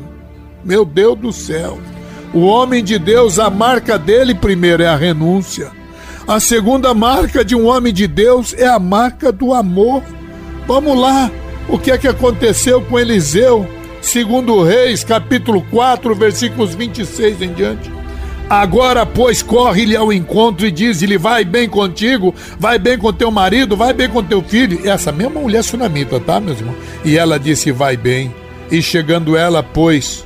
Meu 0.66 0.84
Deus 0.84 1.18
do 1.18 1.32
céu. 1.32 1.80
O 2.34 2.42
homem 2.42 2.84
de 2.84 3.00
Deus, 3.00 3.40
a 3.40 3.50
marca 3.50 3.98
dele 3.98 4.36
primeiro 4.36 4.84
é 4.84 4.88
a 4.88 4.96
renúncia. 4.96 5.72
A 6.28 6.40
segunda 6.40 6.94
marca 6.94 7.44
de 7.44 7.56
um 7.56 7.68
homem 7.68 7.94
de 7.94 8.08
Deus 8.08 8.54
é 8.54 8.68
a 8.68 8.78
marca 8.78 9.32
do 9.32 9.54
amor. 9.54 10.04
Vamos 10.70 11.00
lá. 11.00 11.32
O 11.68 11.80
que 11.80 11.90
é 11.90 11.98
que 11.98 12.08
aconteceu 12.08 12.80
com 12.80 13.00
Eliseu? 13.00 13.68
Segundo 14.04 14.62
Reis, 14.62 15.04
capítulo 15.04 15.64
4, 15.64 16.14
versículos 16.14 16.76
26 16.76 17.42
em 17.42 17.54
diante. 17.54 17.92
Agora, 18.48 19.04
pois, 19.04 19.42
corre-lhe 19.42 19.96
ao 19.96 20.14
encontro 20.14 20.68
e 20.68 20.72
diz-lhe: 20.72 21.18
Vai 21.18 21.44
bem 21.44 21.68
contigo, 21.68 22.36
vai 22.60 22.78
bem 22.78 23.00
com 23.00 23.12
teu 23.12 23.32
marido, 23.32 23.76
vai 23.76 23.94
bem 23.94 24.08
com 24.08 24.24
teu 24.24 24.44
filho. 24.44 24.88
Essa 24.88 25.12
mesma 25.12 25.42
mulher 25.42 25.64
sunamita, 25.64 26.20
tá, 26.20 26.40
meu 26.40 26.54
irmão? 26.54 26.76
E 27.04 27.18
ela 27.18 27.40
disse: 27.40 27.72
Vai 27.72 27.98
bem. 27.98 28.32
E 28.70 28.80
chegando 28.80 29.36
ela, 29.36 29.64
pois, 29.64 30.24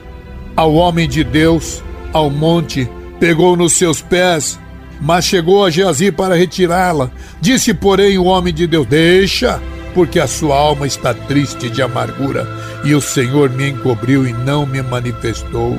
ao 0.58 0.74
homem 0.74 1.08
de 1.08 1.24
Deus, 1.24 1.82
ao 2.12 2.30
monte, 2.30 2.90
pegou 3.18 3.56
nos 3.56 3.72
seus 3.72 4.02
pés, 4.02 4.60
mas 5.00 5.24
chegou 5.24 5.64
a 5.64 5.70
Geazi 5.70 6.12
para 6.12 6.36
retirá-la. 6.36 7.10
Disse, 7.40 7.74
porém, 7.74 8.18
o 8.18 8.26
homem 8.26 8.54
de 8.54 8.68
Deus: 8.68 8.86
Deixa, 8.86 9.62
porque 9.94 10.20
a 10.20 10.28
sua 10.28 10.58
alma 10.58 10.88
está 10.88 11.14
triste 11.14 11.70
de 11.70 11.82
amargura, 11.82 12.48
e 12.84 12.94
o 12.96 13.02
Senhor 13.02 13.50
me 13.50 13.70
encobriu 13.70 14.28
e 14.28 14.34
não 14.34 14.66
me 14.66 14.82
manifestou. 14.82 15.78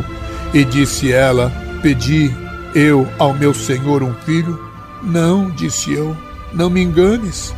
E 0.53 0.65
disse 0.65 1.13
ela: 1.13 1.53
Pedi 1.83 2.35
eu 2.75 3.09
ao 3.19 3.33
meu 3.33 3.55
senhor 3.55 4.03
um 4.03 4.15
filho? 4.25 4.59
Não, 5.03 5.51
disse 5.51 5.93
eu, 5.93 6.17
não 6.53 6.71
me 6.71 6.83
enganes. 6.83 7.55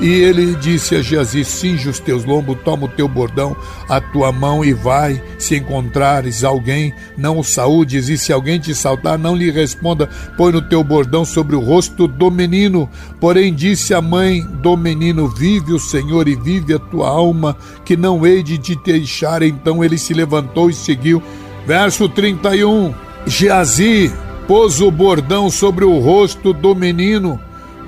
E 0.00 0.08
ele 0.08 0.54
disse 0.54 0.96
a 0.96 1.02
Geazi: 1.02 1.44
Cinge 1.44 1.88
os 1.88 1.98
teus 1.98 2.24
lombos, 2.24 2.56
toma 2.64 2.86
o 2.86 2.88
teu 2.88 3.06
bordão, 3.06 3.54
a 3.86 4.00
tua 4.00 4.32
mão 4.32 4.64
e 4.64 4.72
vai. 4.72 5.22
Se 5.38 5.56
encontrares 5.56 6.42
alguém, 6.42 6.94
não 7.18 7.38
o 7.38 7.44
saúdes, 7.44 8.08
e 8.08 8.16
se 8.16 8.32
alguém 8.32 8.58
te 8.58 8.74
saltar, 8.74 9.18
não 9.18 9.36
lhe 9.36 9.50
responda. 9.50 10.08
Põe 10.38 10.52
no 10.52 10.62
teu 10.62 10.82
bordão 10.82 11.22
sobre 11.22 11.54
o 11.54 11.60
rosto 11.60 12.08
do 12.08 12.30
menino. 12.30 12.88
Porém, 13.20 13.52
disse 13.54 13.92
a 13.92 14.00
mãe 14.00 14.42
do 14.62 14.74
menino: 14.74 15.28
Vive 15.28 15.74
o 15.74 15.78
Senhor 15.78 16.26
e 16.28 16.34
vive 16.34 16.72
a 16.72 16.78
tua 16.78 17.08
alma, 17.08 17.54
que 17.84 17.94
não 17.94 18.26
hei 18.26 18.42
de 18.42 18.56
te 18.56 18.74
deixar. 18.76 19.42
Então 19.42 19.84
ele 19.84 19.98
se 19.98 20.14
levantou 20.14 20.70
e 20.70 20.74
seguiu. 20.74 21.22
Verso 21.66 22.08
31. 22.08 22.94
Geazi 23.26 24.10
pôs 24.46 24.80
o 24.80 24.90
bordão 24.90 25.50
sobre 25.50 25.84
o 25.84 25.98
rosto 26.00 26.52
do 26.52 26.74
menino, 26.74 27.38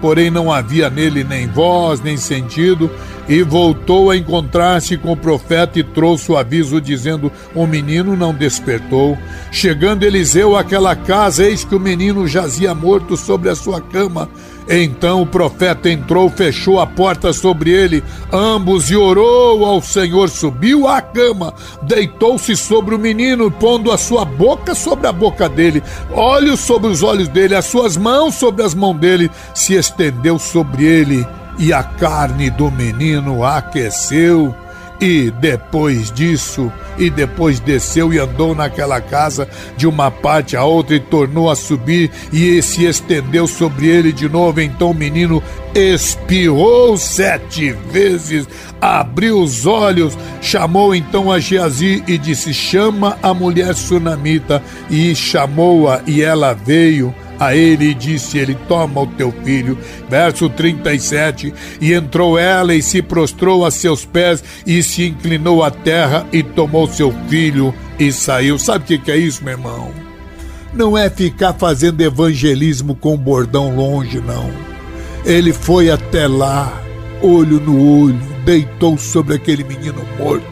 porém 0.03 0.31
não 0.31 0.53
havia 0.53 0.91
nele 0.91 1.23
nem 1.23 1.47
voz, 1.47 2.01
nem 2.01 2.17
sentido, 2.17 2.91
e 3.29 3.41
voltou 3.43 4.11
a 4.11 4.17
encontrar-se 4.17 4.97
com 4.99 5.12
o 5.12 5.17
profeta 5.17 5.79
e 5.79 5.85
trouxe 5.85 6.33
o 6.33 6.37
aviso 6.37 6.81
dizendo: 6.81 7.31
O 7.55 7.67
menino 7.67 8.17
não 8.17 8.35
despertou. 8.35 9.17
Chegando 9.53 10.03
Eliseu 10.03 10.57
àquela 10.57 10.97
casa, 10.97 11.45
eis 11.45 11.65
que 11.65 11.75
o 11.75 11.81
menino 11.81 12.27
jazia 12.27 12.75
morto 12.75 13.17
sobre 13.17 13.49
a 13.49 13.55
sua 13.55 13.81
cama. 13.81 14.29
Então 14.68 15.22
o 15.22 15.27
profeta 15.27 15.90
entrou, 15.90 16.31
fechou 16.31 16.81
a 16.81 16.87
porta 16.87 17.33
sobre 17.33 17.70
ele, 17.70 18.03
ambos, 18.33 18.90
e 18.90 18.96
orou 18.96 19.64
ao 19.64 19.83
Senhor. 19.83 20.29
Subiu 20.29 20.87
à 20.87 21.01
cama, 21.01 21.53
deitou-se 21.83 22.57
sobre 22.57 22.94
o 22.94 22.98
menino, 22.98 23.51
pondo 23.51 23.90
a 23.90 23.98
sua 23.98 24.25
boca 24.25 24.75
sobre 24.75 25.07
a 25.07 25.12
boca 25.12 25.48
dele, 25.48 25.83
olhos 26.12 26.61
sobre 26.61 26.90
os 26.90 27.03
olhos 27.03 27.29
dele, 27.29 27.55
as 27.55 27.66
suas 27.66 27.96
mãos 27.96 28.35
sobre 28.35 28.62
as 28.62 28.75
mãos 28.75 28.96
dele, 28.96 29.31
se 29.55 29.75
estendeu 29.75 30.38
sobre 30.38 30.85
ele, 30.85 31.27
e 31.59 31.72
a 31.72 31.83
carne 31.83 32.51
do 32.51 32.70
menino 32.70 33.44
aqueceu. 33.44 34.55
E 35.03 35.33
depois 35.33 36.12
disso, 36.12 36.73
e 36.97 37.11
depois 37.11 37.59
desceu 37.59 38.12
e 38.12 38.21
andou 38.21 38.55
naquela 38.55 39.01
casa 39.01 39.49
de 39.77 39.85
uma 39.85 40.12
parte 40.12 40.57
a 40.57 40.65
outra 40.65 40.95
e 40.95 41.01
tornou 41.01 41.51
a 41.51 41.57
subir 41.57 42.09
e 42.33 42.62
se 42.62 42.85
estendeu 42.85 43.49
sobre 43.49 43.88
ele 43.88 44.12
de 44.12 44.29
novo. 44.29 44.61
Então 44.61 44.93
o 44.93 44.95
menino 44.95 45.43
espirrou 45.75 46.97
sete 46.97 47.73
vezes, 47.91 48.47
abriu 48.81 49.41
os 49.41 49.67
olhos, 49.67 50.17
chamou 50.41 50.95
então 50.95 51.33
a 51.33 51.41
Geazi 51.41 52.05
e 52.07 52.17
disse: 52.17 52.55
Chama 52.55 53.19
a 53.21 53.35
mulher 53.35 53.75
sunamita. 53.75 54.62
E 54.88 55.17
chamou-a, 55.17 56.01
e 56.07 56.23
ela 56.23 56.55
veio 56.55 57.12
a 57.47 57.57
ele 57.57 57.91
e 57.91 57.95
disse 57.95 58.39
ele: 58.39 58.55
Toma 58.69 59.01
o 59.01 59.07
teu 59.07 59.33
filho. 59.45 59.79
Verso 60.09 60.49
37. 60.49 61.53
E 61.81 61.93
entrou 61.93 62.39
ela 62.39 62.75
e 62.75 62.83
se 62.83 63.03
prostrou 63.03 63.65
a 63.65 63.71
seus 63.71 64.05
pés 64.05 64.43
e 64.67 64.83
se 64.83 65.07
inclinou 65.07 65.63
à 65.63 65.71
terra 65.71 66.27
e 66.33 66.43
tomou 66.43 66.87
seu 66.87 67.13
filho 67.29 67.75
e 67.99 68.13
saiu. 68.13 68.59
Sabe 68.59 68.95
o 68.95 69.01
que 69.01 69.11
é 69.11 69.17
isso, 69.17 69.45
meu 69.45 69.55
irmão? 69.55 69.91
Não 70.73 70.97
é 70.97 71.11
ficar 71.11 71.53
fazendo 71.53 72.01
evangelismo 72.01 72.95
com 72.95 73.17
bordão 73.17 73.75
longe, 73.75 74.21
não. 74.21 74.51
Ele 75.25 75.53
foi 75.53 75.91
até 75.91 76.27
lá, 76.27 76.83
olho 77.21 77.61
no 77.61 78.05
olho, 78.05 78.19
deitou 78.45 78.97
sobre 78.97 79.35
aquele 79.35 79.63
menino 79.63 80.03
morto 80.19 80.52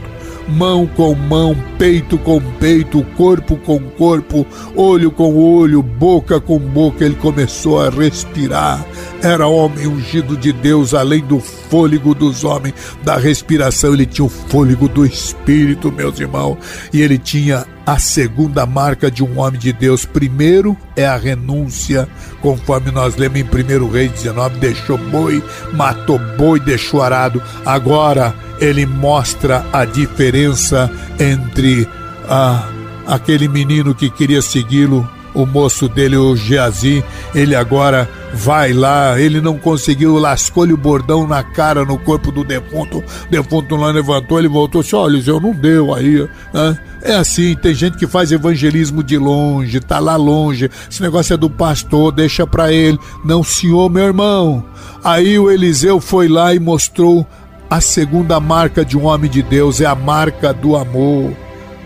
mão 0.50 0.86
com 0.86 1.14
mão, 1.14 1.56
peito 1.78 2.18
com 2.18 2.40
peito, 2.58 3.02
corpo 3.16 3.56
com 3.56 3.78
corpo, 3.78 4.46
olho 4.74 5.10
com 5.10 5.34
olho, 5.36 5.82
boca 5.82 6.40
com 6.40 6.58
boca, 6.58 7.04
ele 7.04 7.14
começou 7.14 7.80
a 7.80 7.88
respirar. 7.88 8.84
Era 9.22 9.46
homem 9.46 9.86
ungido 9.86 10.36
de 10.36 10.52
Deus, 10.52 10.94
além 10.94 11.20
do 11.20 11.40
fôlego 11.40 12.14
dos 12.14 12.44
homens, 12.44 12.74
da 13.02 13.16
respiração, 13.16 13.94
ele 13.94 14.06
tinha 14.06 14.24
o 14.24 14.28
fôlego 14.28 14.88
do 14.88 15.06
Espírito, 15.06 15.92
meus 15.92 16.18
irmãos, 16.18 16.58
e 16.92 17.00
ele 17.00 17.18
tinha 17.18 17.66
a 17.90 17.98
segunda 17.98 18.64
marca 18.64 19.11
de 19.11 19.24
um 19.24 19.40
homem 19.40 19.59
de 19.59 19.72
Deus. 19.72 20.05
Primeiro 20.05 20.76
é 20.94 21.05
a 21.05 21.16
renúncia, 21.16 22.09
conforme 22.40 22.92
nós 22.92 23.16
lemos 23.16 23.40
em 23.40 23.42
1 23.42 23.90
Reis 23.90 24.12
19: 24.12 24.61
deixou 24.61 24.96
boi, 24.96 25.42
matou 25.72 26.20
boi, 26.38 26.61
deixou 26.61 27.03
arado. 27.03 27.42
Agora 27.66 28.33
ele 28.61 28.87
mostra 28.87 29.66
a 29.72 29.85
diferença 29.85 30.88
entre 31.18 31.88
ah, 32.29 32.64
aquele 33.09 33.48
menino 33.48 33.92
que 33.92 34.09
queria 34.09 34.40
segui-lo, 34.40 35.09
o 35.34 35.46
moço 35.46 35.88
dele, 35.88 36.16
o 36.16 36.34
Geazi, 36.36 37.04
ele 37.34 37.54
agora 37.54 38.08
vai 38.32 38.72
lá, 38.72 39.20
ele 39.20 39.40
não 39.40 39.58
conseguiu, 39.58 40.18
lascou-lhe 40.18 40.72
o 40.72 40.76
bordão 40.76 41.26
na 41.26 41.42
cara, 41.42 41.84
no 41.84 41.98
corpo 41.98 42.30
do 42.30 42.44
defunto, 42.44 42.98
o 42.98 43.30
defunto 43.30 43.76
lá 43.76 43.90
levantou, 43.90 44.38
ele 44.38 44.48
voltou, 44.48 44.82
disse, 44.82 44.94
olha, 44.94 45.22
eu 45.26 45.40
não 45.40 45.52
deu 45.52 45.94
aí, 45.94 46.28
né? 46.52 46.78
É 47.02 47.14
assim, 47.14 47.56
tem 47.56 47.74
gente 47.74 47.96
que 47.96 48.06
faz 48.06 48.30
evangelismo 48.30 49.02
de 49.02 49.16
longe, 49.16 49.80
tá 49.80 49.98
lá 49.98 50.16
longe, 50.16 50.70
esse 50.90 51.00
negócio 51.00 51.32
é 51.32 51.36
do 51.36 51.48
pastor, 51.48 52.12
deixa 52.12 52.46
pra 52.46 52.70
ele. 52.70 52.98
Não, 53.24 53.42
senhor, 53.42 53.88
meu 53.88 54.04
irmão. 54.04 54.62
Aí 55.02 55.38
o 55.38 55.50
Eliseu 55.50 55.98
foi 55.98 56.28
lá 56.28 56.54
e 56.54 56.58
mostrou 56.58 57.26
a 57.70 57.80
segunda 57.80 58.38
marca 58.38 58.84
de 58.84 58.98
um 58.98 59.06
homem 59.06 59.30
de 59.30 59.42
Deus 59.42 59.80
é 59.80 59.86
a 59.86 59.94
marca 59.94 60.52
do 60.52 60.76
amor. 60.76 61.34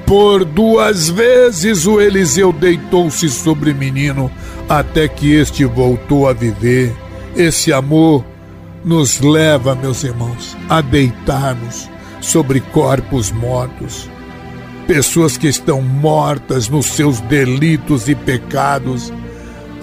Por 0.07 0.45
duas 0.45 1.09
vezes 1.09 1.87
o 1.87 2.01
Eliseu 2.01 2.53
deitou-se 2.53 3.29
sobre 3.29 3.73
o 3.73 3.75
menino 3.75 4.31
até 4.69 5.09
que 5.09 5.33
este 5.33 5.65
voltou 5.65 6.29
a 6.29 6.33
viver. 6.33 6.95
Esse 7.35 7.73
amor 7.73 8.25
nos 8.85 9.21
leva, 9.21 9.75
meus 9.75 10.05
irmãos, 10.05 10.57
a 10.69 10.81
deitarmos 10.81 11.89
sobre 12.21 12.61
corpos 12.61 13.31
mortos. 13.31 14.09
Pessoas 14.87 15.39
que 15.39 15.49
estão 15.49 15.81
mortas 15.81 16.69
nos 16.69 16.87
seus 16.87 17.21
delitos 17.21 18.07
e 18.09 18.15
pecados 18.15 19.11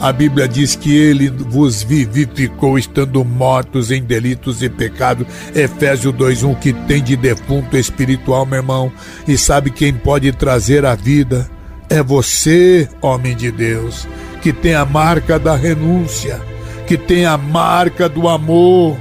a 0.02 0.12
Bíblia 0.12 0.48
diz 0.48 0.76
que 0.76 0.98
ele 0.98 1.30
vos 1.30 1.84
vivificou 1.84 2.80
estando 2.80 3.24
mortos 3.24 3.92
em 3.92 4.02
delitos 4.02 4.64
e 4.64 4.68
pecados. 4.68 5.28
Efésios 5.54 6.12
2:1 6.16 6.56
que 6.56 6.74
tem 6.74 7.04
de 7.04 7.16
defunto 7.16 7.78
espiritual, 7.78 8.44
meu 8.44 8.58
irmão, 8.58 8.92
e 9.28 9.38
sabe 9.38 9.70
quem 9.70 9.94
pode 9.94 10.32
trazer 10.32 10.86
a 10.88 10.96
vida? 10.96 11.48
É 11.88 12.02
você, 12.02 12.90
homem 13.00 13.36
de 13.36 13.52
Deus, 13.52 14.08
que 14.42 14.52
tem 14.52 14.74
a 14.74 14.86
marca 14.86 15.38
da 15.38 15.56
renúncia, 15.56 16.42
que 16.88 16.98
tem 16.98 17.26
a 17.26 17.38
marca 17.38 18.10
do 18.10 18.28
amor. 18.28 18.98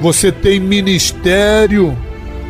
Você 0.00 0.32
tem 0.32 0.58
ministério. 0.58 1.94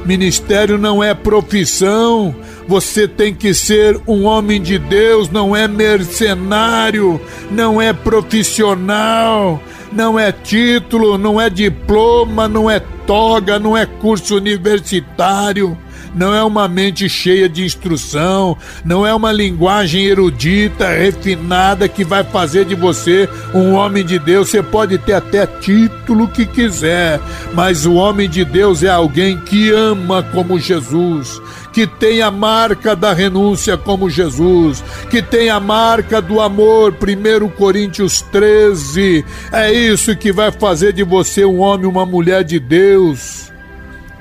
Ministério 0.06 0.78
não 0.78 1.02
é 1.02 1.14
profissão. 1.14 2.32
Você 2.66 3.08
tem 3.08 3.34
que 3.34 3.52
ser 3.52 4.00
um 4.06 4.24
homem 4.24 4.60
de 4.60 4.78
Deus, 4.78 5.28
não 5.28 5.54
é 5.54 5.66
mercenário, 5.66 7.20
não 7.50 7.80
é 7.80 7.92
profissional, 7.92 9.60
não 9.92 10.18
é 10.18 10.30
título, 10.30 11.18
não 11.18 11.40
é 11.40 11.50
diploma, 11.50 12.48
não 12.48 12.70
é 12.70 12.80
toga, 13.06 13.58
não 13.58 13.76
é 13.76 13.84
curso 13.86 14.36
universitário 14.36 15.76
não 16.14 16.34
é 16.34 16.42
uma 16.42 16.66
mente 16.68 17.08
cheia 17.08 17.48
de 17.48 17.64
instrução, 17.64 18.56
não 18.84 19.06
é 19.06 19.14
uma 19.14 19.32
linguagem 19.32 20.04
erudita, 20.04 20.88
refinada 20.88 21.88
que 21.88 22.04
vai 22.04 22.24
fazer 22.24 22.64
de 22.64 22.74
você 22.74 23.28
um 23.54 23.74
homem 23.74 24.04
de 24.04 24.18
Deus. 24.18 24.48
Você 24.48 24.62
pode 24.62 24.98
ter 24.98 25.12
até 25.12 25.46
título 25.46 26.28
que 26.28 26.46
quiser, 26.46 27.20
mas 27.54 27.86
o 27.86 27.94
homem 27.94 28.28
de 28.28 28.44
Deus 28.44 28.82
é 28.82 28.88
alguém 28.88 29.38
que 29.38 29.70
ama 29.70 30.22
como 30.22 30.58
Jesus, 30.58 31.40
que 31.72 31.86
tem 31.86 32.22
a 32.22 32.30
marca 32.30 32.96
da 32.96 33.12
renúncia 33.12 33.76
como 33.76 34.10
Jesus, 34.10 34.82
que 35.10 35.22
tem 35.22 35.50
a 35.50 35.60
marca 35.60 36.20
do 36.20 36.40
amor, 36.40 36.94
1 36.94 37.48
Coríntios 37.50 38.22
13. 38.22 39.24
É 39.52 39.72
isso 39.72 40.16
que 40.16 40.32
vai 40.32 40.50
fazer 40.50 40.92
de 40.92 41.02
você 41.02 41.44
um 41.44 41.60
homem, 41.60 41.86
uma 41.86 42.04
mulher 42.04 42.44
de 42.44 42.58
Deus. 42.58 43.50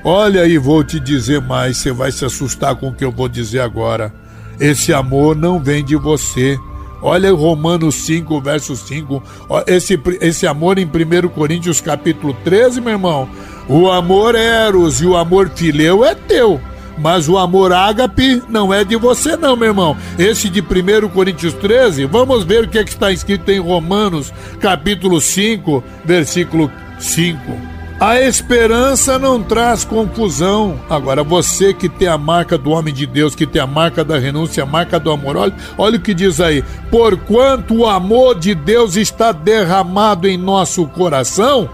Olha 0.02 0.42
aí, 0.42 0.56
vou 0.56 0.82
te 0.82 0.98
dizer 0.98 1.40
mais, 1.40 1.76
você 1.76 1.92
vai 1.92 2.10
se 2.10 2.24
assustar 2.24 2.74
com 2.76 2.88
o 2.88 2.94
que 2.94 3.04
eu 3.04 3.12
vou 3.12 3.28
dizer 3.28 3.60
agora. 3.60 4.12
Esse 4.58 4.92
amor 4.92 5.36
não 5.36 5.58
vem 5.58 5.84
de 5.84 5.96
você. 5.96 6.58
Olha 7.02 7.32
Romanos 7.32 7.94
5, 7.94 8.40
verso 8.40 8.76
5. 8.76 9.22
Esse, 9.66 9.98
esse 10.20 10.46
amor 10.46 10.78
em 10.78 10.84
1 10.84 11.28
Coríntios 11.30 11.80
capítulo 11.80 12.34
13, 12.44 12.80
meu 12.80 12.92
irmão. 12.92 13.28
O 13.68 13.90
amor 13.90 14.34
eros 14.34 15.00
e 15.00 15.06
o 15.06 15.16
amor 15.16 15.50
fileu 15.54 16.04
é 16.04 16.14
teu. 16.14 16.60
Mas 16.98 17.28
o 17.28 17.38
amor 17.38 17.72
ágape 17.72 18.42
não 18.48 18.72
é 18.72 18.84
de 18.84 18.96
você, 18.96 19.36
não, 19.36 19.56
meu 19.56 19.68
irmão. 19.68 19.96
Esse 20.18 20.48
de 20.48 20.60
1 20.60 21.08
Coríntios 21.08 21.54
13, 21.54 22.04
vamos 22.06 22.44
ver 22.44 22.64
o 22.64 22.68
que, 22.68 22.78
é 22.78 22.84
que 22.84 22.90
está 22.90 23.10
escrito 23.10 23.50
em 23.50 23.58
Romanos, 23.58 24.32
capítulo 24.60 25.20
5, 25.20 25.82
versículo 26.04 26.70
5. 26.98 27.70
A 28.00 28.18
esperança 28.18 29.18
não 29.18 29.42
traz 29.42 29.84
confusão. 29.84 30.80
Agora, 30.88 31.22
você 31.22 31.74
que 31.74 31.86
tem 31.86 32.08
a 32.08 32.16
marca 32.16 32.56
do 32.56 32.70
homem 32.70 32.94
de 32.94 33.04
Deus, 33.04 33.34
que 33.34 33.46
tem 33.46 33.60
a 33.60 33.66
marca 33.66 34.02
da 34.02 34.18
renúncia, 34.18 34.62
a 34.62 34.66
marca 34.66 34.98
do 34.98 35.10
amor, 35.10 35.36
olha, 35.36 35.54
olha 35.76 35.98
o 35.98 36.00
que 36.00 36.14
diz 36.14 36.40
aí. 36.40 36.64
Porquanto 36.90 37.74
o 37.74 37.86
amor 37.86 38.38
de 38.38 38.54
Deus 38.54 38.96
está 38.96 39.32
derramado 39.32 40.26
em 40.26 40.38
nosso 40.38 40.86
coração 40.86 41.68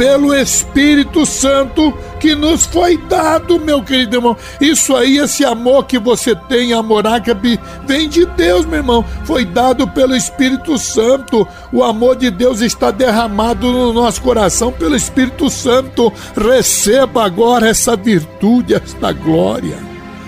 pelo 0.00 0.34
Espírito 0.34 1.26
Santo 1.26 1.92
que 2.18 2.34
nos 2.34 2.64
foi 2.64 2.96
dado, 2.96 3.60
meu 3.60 3.82
querido 3.82 4.16
irmão. 4.16 4.34
Isso 4.58 4.96
aí, 4.96 5.18
esse 5.18 5.44
amor 5.44 5.84
que 5.84 5.98
você 5.98 6.34
tem, 6.34 6.72
amor 6.72 7.06
ágape, 7.06 7.60
vem 7.86 8.08
de 8.08 8.24
Deus, 8.24 8.64
meu 8.64 8.78
irmão. 8.78 9.04
Foi 9.26 9.44
dado 9.44 9.86
pelo 9.86 10.16
Espírito 10.16 10.78
Santo. 10.78 11.46
O 11.70 11.84
amor 11.84 12.16
de 12.16 12.30
Deus 12.30 12.62
está 12.62 12.90
derramado 12.90 13.70
no 13.70 13.92
nosso 13.92 14.22
coração 14.22 14.72
pelo 14.72 14.96
Espírito 14.96 15.50
Santo. 15.50 16.10
Receba 16.34 17.26
agora 17.26 17.68
essa 17.68 17.94
virtude, 17.94 18.72
esta 18.72 19.12
glória. 19.12 19.76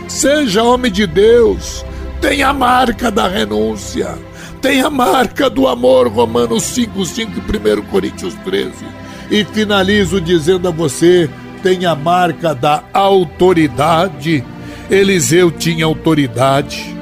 Seja 0.07 0.63
homem 0.63 0.93
de 0.93 1.07
Deus. 1.07 1.83
Tenha 2.21 2.49
a 2.49 2.53
marca 2.53 3.11
da 3.11 3.27
renúncia. 3.27 4.19
Tenha 4.61 4.89
a 4.89 4.91
marca 4.91 5.49
do 5.49 5.67
amor, 5.67 6.09
Romanos 6.09 6.63
5, 6.65 7.07
5 7.07 7.33
e 7.39 7.81
1 7.81 7.83
Coríntios 7.87 8.35
13. 8.45 9.01
E 9.33 9.47
finalizo 9.47 10.21
dizendo 10.21 10.69
a 10.69 10.71
você: 10.71 11.29
tem 11.63 11.87
a 11.87 11.95
marca 11.97 12.55
da 12.55 12.85
autoridade. 12.93 14.45
Eliseu 14.91 15.51
tinha 15.51 15.87
autoridade. 15.87 16.95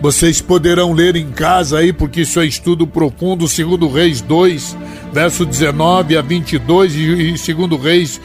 Vocês 0.00 0.40
poderão 0.40 0.92
ler 0.92 1.16
em 1.16 1.30
casa 1.30 1.78
aí, 1.78 1.92
porque 1.92 2.20
isso 2.20 2.38
é 2.38 2.46
estudo 2.46 2.86
profundo, 2.86 3.48
segundo 3.48 3.88
Reis 3.88 4.20
2, 4.20 4.76
verso 5.12 5.44
19 5.44 6.16
a 6.16 6.22
22 6.22 6.94
e 6.94 7.36
segundo 7.36 7.76
Reis 7.76 8.20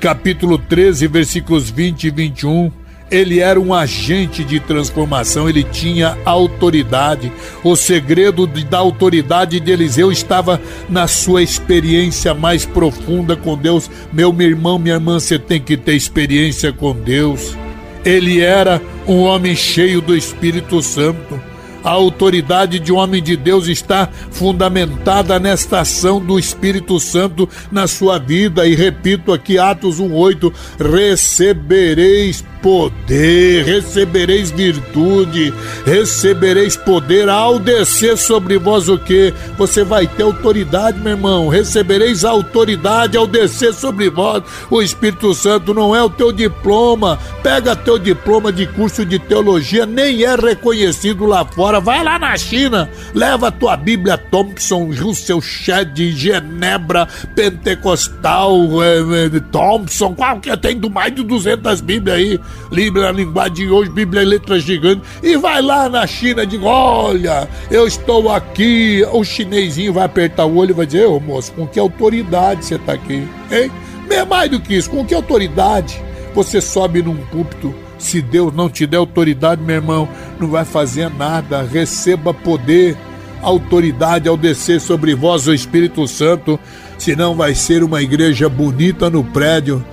capítulo 0.00 0.58
13, 0.58 1.06
versículos 1.06 1.70
20 1.70 2.04
e 2.04 2.10
21 2.10 2.72
ele 3.10 3.40
era 3.40 3.58
um 3.58 3.72
agente 3.72 4.44
de 4.44 4.60
transformação, 4.60 5.48
ele 5.48 5.64
tinha 5.64 6.16
autoridade. 6.24 7.32
O 7.64 7.74
segredo 7.74 8.46
da 8.46 8.78
autoridade 8.78 9.60
de 9.60 9.70
Eliseu 9.70 10.12
estava 10.12 10.60
na 10.88 11.06
sua 11.06 11.42
experiência 11.42 12.34
mais 12.34 12.66
profunda 12.66 13.36
com 13.36 13.56
Deus. 13.56 13.90
Meu, 14.12 14.32
meu 14.32 14.48
irmão, 14.48 14.78
minha 14.78 14.94
irmã, 14.94 15.18
você 15.18 15.38
tem 15.38 15.60
que 15.60 15.76
ter 15.76 15.94
experiência 15.94 16.72
com 16.72 16.92
Deus. 16.94 17.56
Ele 18.04 18.40
era 18.40 18.80
um 19.06 19.20
homem 19.20 19.56
cheio 19.56 20.00
do 20.00 20.16
Espírito 20.16 20.82
Santo. 20.82 21.40
A 21.84 21.90
autoridade 21.90 22.80
de 22.80 22.92
um 22.92 22.96
homem 22.96 23.22
de 23.22 23.36
Deus 23.36 23.68
está 23.68 24.08
fundamentada 24.30 25.38
nesta 25.38 25.80
ação 25.80 26.20
do 26.20 26.38
Espírito 26.38 26.98
Santo 26.98 27.48
na 27.70 27.86
sua 27.86 28.18
vida. 28.18 28.66
E 28.66 28.74
repito 28.74 29.32
aqui, 29.32 29.58
Atos 29.58 30.00
1,8: 30.00 30.52
recebereis 30.78 32.44
poder, 32.62 33.64
recebereis 33.64 34.50
virtude, 34.50 35.52
recebereis 35.84 36.76
poder 36.76 37.28
ao 37.28 37.58
descer 37.58 38.16
sobre 38.16 38.58
vós 38.58 38.88
o 38.88 38.98
que? 38.98 39.32
Você 39.56 39.84
vai 39.84 40.06
ter 40.06 40.22
autoridade, 40.22 40.98
meu 40.98 41.12
irmão. 41.12 41.48
Recebereis 41.48 42.24
autoridade 42.24 43.16
ao 43.16 43.26
descer 43.26 43.72
sobre 43.72 44.10
vós. 44.10 44.42
O 44.70 44.82
Espírito 44.82 45.34
Santo 45.34 45.72
não 45.72 45.94
é 45.94 46.02
o 46.02 46.10
teu 46.10 46.32
diploma. 46.32 47.18
Pega 47.42 47.76
teu 47.76 47.98
diploma 47.98 48.52
de 48.52 48.66
curso 48.66 49.04
de 49.04 49.18
teologia, 49.18 49.86
nem 49.86 50.24
é 50.24 50.34
reconhecido 50.34 51.26
lá 51.26 51.44
fora. 51.44 51.80
Vai 51.80 52.02
lá 52.02 52.18
na 52.18 52.36
China, 52.36 52.88
leva 53.14 53.50
tua 53.50 53.76
Bíblia 53.76 54.18
Thompson, 54.18 54.90
Russell 54.92 55.40
Shedd, 55.40 55.98
Genebra, 56.12 57.08
Pentecostal, 57.34 58.82
eh, 58.82 59.36
eh, 59.36 59.40
Thompson, 59.50 60.14
qualquer 60.14 60.56
tem 60.56 60.78
mais 60.90 61.14
de 61.14 61.22
200 61.22 61.80
Bíblias 61.80 62.16
aí. 62.16 62.40
Bíblia, 62.70 63.08
a 63.08 63.12
linguagem 63.12 63.54
de 63.54 63.70
hoje, 63.70 63.90
Bíblia 63.90 64.22
em 64.22 64.26
letras 64.26 64.62
gigantes, 64.62 65.08
e 65.22 65.36
vai 65.36 65.62
lá 65.62 65.88
na 65.88 66.06
China 66.06 66.42
e 66.42 66.46
diz: 66.46 66.60
Olha, 66.62 67.48
eu 67.70 67.86
estou 67.86 68.30
aqui. 68.30 69.04
O 69.12 69.24
chinesinho 69.24 69.92
vai 69.92 70.04
apertar 70.04 70.44
o 70.44 70.56
olho 70.56 70.70
e 70.70 70.74
vai 70.74 70.86
dizer: 70.86 71.06
Ô 71.06 71.18
moço, 71.18 71.52
com 71.52 71.66
que 71.66 71.78
autoridade 71.78 72.64
você 72.64 72.74
está 72.74 72.92
aqui? 72.92 73.26
Hein? 73.50 73.70
É 74.10 74.24
mais 74.24 74.50
do 74.50 74.60
que 74.60 74.74
isso, 74.74 74.90
com 74.90 75.04
que 75.04 75.14
autoridade 75.14 76.02
você 76.34 76.60
sobe 76.60 77.02
num 77.02 77.16
púlpito? 77.16 77.74
Se 77.98 78.22
Deus 78.22 78.54
não 78.54 78.70
te 78.70 78.86
der 78.86 78.96
autoridade, 78.96 79.60
meu 79.60 79.76
irmão, 79.76 80.08
não 80.38 80.48
vai 80.48 80.64
fazer 80.64 81.10
nada. 81.10 81.62
Receba 81.62 82.32
poder, 82.32 82.96
autoridade 83.42 84.28
ao 84.28 84.36
descer 84.36 84.80
sobre 84.80 85.14
vós 85.14 85.46
o 85.46 85.54
Espírito 85.54 86.06
Santo, 86.06 86.58
senão 86.96 87.34
vai 87.34 87.54
ser 87.54 87.82
uma 87.82 88.00
igreja 88.00 88.48
bonita 88.48 89.10
no 89.10 89.24
prédio 89.24 89.84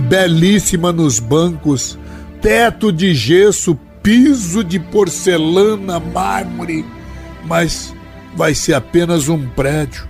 belíssima 0.00 0.92
nos 0.92 1.18
bancos, 1.18 1.98
teto 2.40 2.92
de 2.92 3.14
gesso, 3.14 3.78
piso 4.02 4.62
de 4.62 4.78
porcelana, 4.78 5.98
mármore, 5.98 6.84
mas 7.44 7.94
vai 8.36 8.54
ser 8.54 8.74
apenas 8.74 9.28
um 9.28 9.46
prédio, 9.48 10.06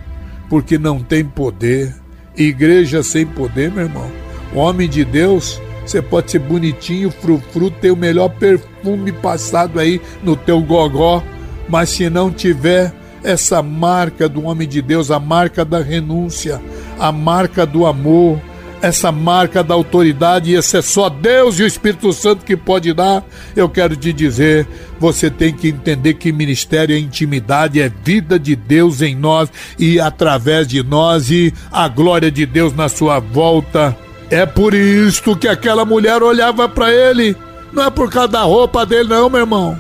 porque 0.49 0.79
não 0.79 1.01
tem 1.01 1.25
poder. 1.25 1.95
Igreja 2.37 3.03
sem 3.03 3.25
poder, 3.25 3.71
meu 3.71 3.85
irmão. 3.85 4.11
Homem 4.55 4.89
de 4.89 5.05
Deus, 5.05 5.61
você 5.85 6.03
pode 6.03 6.31
ser 6.31 6.41
bonitinho, 6.41 7.11
frufru, 7.11 7.71
ter 7.71 7.91
o 7.91 7.97
melhor 7.97 8.29
perfume 8.29 9.13
passado 9.13 9.81
aí 9.81 10.01
no 10.23 10.37
teu 10.37 10.61
gogó, 10.61 11.23
mas 11.69 11.91
se 11.91 12.11
não 12.11 12.31
tiver 12.31 12.93
essa 13.23 13.63
marca 13.63 14.29
do 14.29 14.45
homem 14.45 14.69
de 14.69 14.83
Deus, 14.83 15.11
a 15.11 15.19
marca 15.19 15.65
da 15.65 15.81
renúncia, 15.81 16.61
a 16.99 17.11
marca 17.11 17.67
do 17.67 17.87
amor, 17.87 18.41
essa 18.83 19.11
marca 19.11 19.63
da 19.63 19.75
autoridade, 19.75 20.51
e 20.51 20.55
esse 20.55 20.77
é 20.77 20.83
só 20.83 21.09
Deus 21.09 21.59
e 21.59 21.63
o 21.63 21.67
Espírito 21.67 22.13
Santo 22.13 22.45
que 22.45 22.57
pode 22.57 22.93
dar, 22.93 23.25
eu 23.55 23.69
quero 23.69 23.97
te 23.97 24.13
dizer, 24.13 24.67
você 24.99 25.31
tem 25.31 25.53
que 25.53 25.69
entender 25.69 26.15
que 26.15 26.33
ministério 26.33 26.95
é 26.95 26.99
intimidade, 26.99 27.81
é 27.81 27.89
vida 27.89 28.39
de 28.39 28.55
Deus 28.55 29.03
em 29.03 29.15
nós 29.15 29.51
e 29.79 29.99
através 29.99 30.67
de 30.67 30.83
nós 30.83 31.31
e 31.31 31.53
a 31.73 31.89
glória 31.89 32.31
de 32.31 32.47
Deus 32.47 32.75
na 32.75 32.89
sua 32.89 33.19
volta. 33.19 33.97
É 34.31 34.45
por 34.45 34.75
isto 34.75 35.37
que 35.37 35.49
aquela 35.49 35.85
mulher 35.85 36.23
olhava 36.23 36.69
para 36.69 36.93
ele, 36.93 37.37
não 37.73 37.85
é 37.85 37.91
por 37.91 38.11
causa 38.11 38.29
da 38.29 38.43
roupa 38.43 38.85
dele, 38.85 39.09
não, 39.09 39.31
meu 39.31 39.41
irmão. 39.41 39.79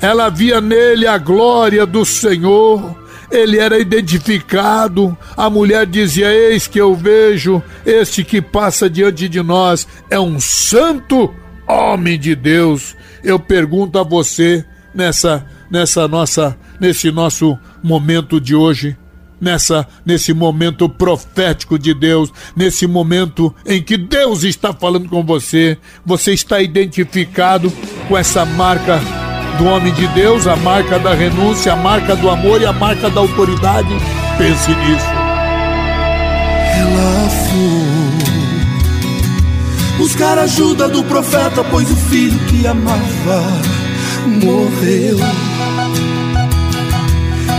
Ela 0.00 0.30
via 0.30 0.60
nele 0.60 1.06
a 1.06 1.18
glória 1.18 1.84
do 1.84 2.04
Senhor 2.04 2.99
ele 3.30 3.58
era 3.58 3.78
identificado. 3.78 5.16
A 5.36 5.48
mulher 5.48 5.86
dizia: 5.86 6.32
Eis 6.32 6.66
que 6.66 6.80
eu 6.80 6.94
vejo, 6.94 7.62
este 7.86 8.24
que 8.24 8.42
passa 8.42 8.90
diante 8.90 9.28
de 9.28 9.42
nós 9.42 9.86
é 10.10 10.18
um 10.18 10.40
santo 10.40 11.32
homem 11.66 12.18
de 12.18 12.34
Deus. 12.34 12.96
Eu 13.22 13.38
pergunto 13.38 13.98
a 13.98 14.02
você 14.02 14.64
nessa 14.94 15.46
nessa 15.70 16.08
nossa 16.08 16.58
nesse 16.80 17.12
nosso 17.12 17.56
momento 17.82 18.40
de 18.40 18.54
hoje, 18.54 18.96
nessa 19.40 19.86
nesse 20.04 20.32
momento 20.32 20.88
profético 20.88 21.78
de 21.78 21.94
Deus, 21.94 22.32
nesse 22.56 22.86
momento 22.86 23.54
em 23.64 23.82
que 23.82 23.96
Deus 23.96 24.42
está 24.42 24.72
falando 24.72 25.08
com 25.08 25.24
você, 25.24 25.78
você 26.04 26.32
está 26.32 26.60
identificado 26.60 27.72
com 28.08 28.18
essa 28.18 28.44
marca 28.44 29.00
do 29.58 29.66
homem 29.66 29.92
de 29.92 30.06
Deus, 30.08 30.46
a 30.46 30.56
marca 30.56 30.98
da 30.98 31.14
renúncia, 31.14 31.72
a 31.72 31.76
marca 31.76 32.16
do 32.16 32.30
amor 32.30 32.60
e 32.60 32.66
a 32.66 32.72
marca 32.72 33.10
da 33.10 33.20
autoridade. 33.20 33.94
Pense 34.38 34.70
nisso. 34.70 35.06
Ela 36.78 37.28
foi 37.28 37.90
buscar 39.98 40.38
ajuda 40.38 40.88
do 40.88 41.04
profeta, 41.04 41.62
pois 41.64 41.90
o 41.90 41.96
filho 41.96 42.38
que 42.46 42.66
amava 42.66 43.44
morreu. 44.26 45.18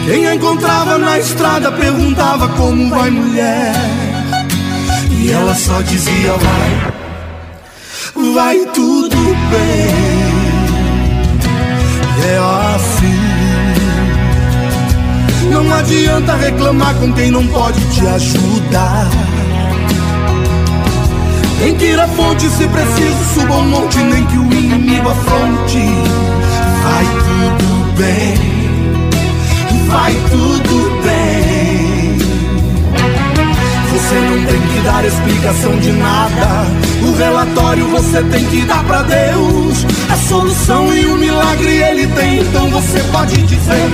Quem 0.05 0.27
a 0.27 0.35
encontrava 0.35 0.97
na 0.97 1.19
estrada 1.19 1.71
perguntava 1.71 2.47
como 2.49 2.89
vai 2.89 3.11
mulher. 3.11 3.73
E 5.11 5.31
ela 5.31 5.53
só 5.53 5.81
dizia 5.81 6.33
vai, 6.33 6.93
vai 8.33 8.65
tudo 8.73 9.17
bem. 9.51 10.30
É 12.24 12.38
assim. 12.76 13.22
Não 15.49 15.74
adianta 15.74 16.36
reclamar 16.36 16.95
com 16.95 17.13
quem 17.13 17.32
não 17.32 17.45
pode 17.47 17.80
te 17.89 18.05
ajudar. 18.07 19.09
Tem 21.59 21.76
que 21.76 21.86
ir 21.86 21.99
à 21.99 22.07
fonte 22.07 22.49
se 22.49 22.67
preciso, 22.67 23.34
suba 23.34 23.55
um 23.55 23.69
monte, 23.69 23.97
nem 23.97 24.26
que 24.26 24.38
o 24.38 24.53
inimigo 24.53 25.09
afronte. 25.09 25.84
Vai 26.84 27.05
tudo 27.05 27.93
bem 27.97 28.51
vai 29.91 30.13
tudo 30.30 31.03
bem. 31.03 32.17
Você 33.91 34.15
não 34.15 34.45
tem 34.45 34.61
que 34.61 34.80
dar 34.82 35.05
explicação 35.05 35.76
de 35.80 35.91
nada. 35.91 36.61
O 37.02 37.16
relatório 37.18 37.88
você 37.88 38.22
tem 38.24 38.45
que 38.45 38.62
dar 38.62 38.84
para 38.84 39.04
Deus. 39.04 39.86
A 40.10 40.16
solução 40.16 40.93
e 40.93 41.06
o 41.06 41.18
milagre 41.18 41.78
ele 41.78 42.08
tem, 42.08 42.39
então 42.39 42.70
você 42.70 42.99
pode 43.12 43.41
dizer: 43.43 43.89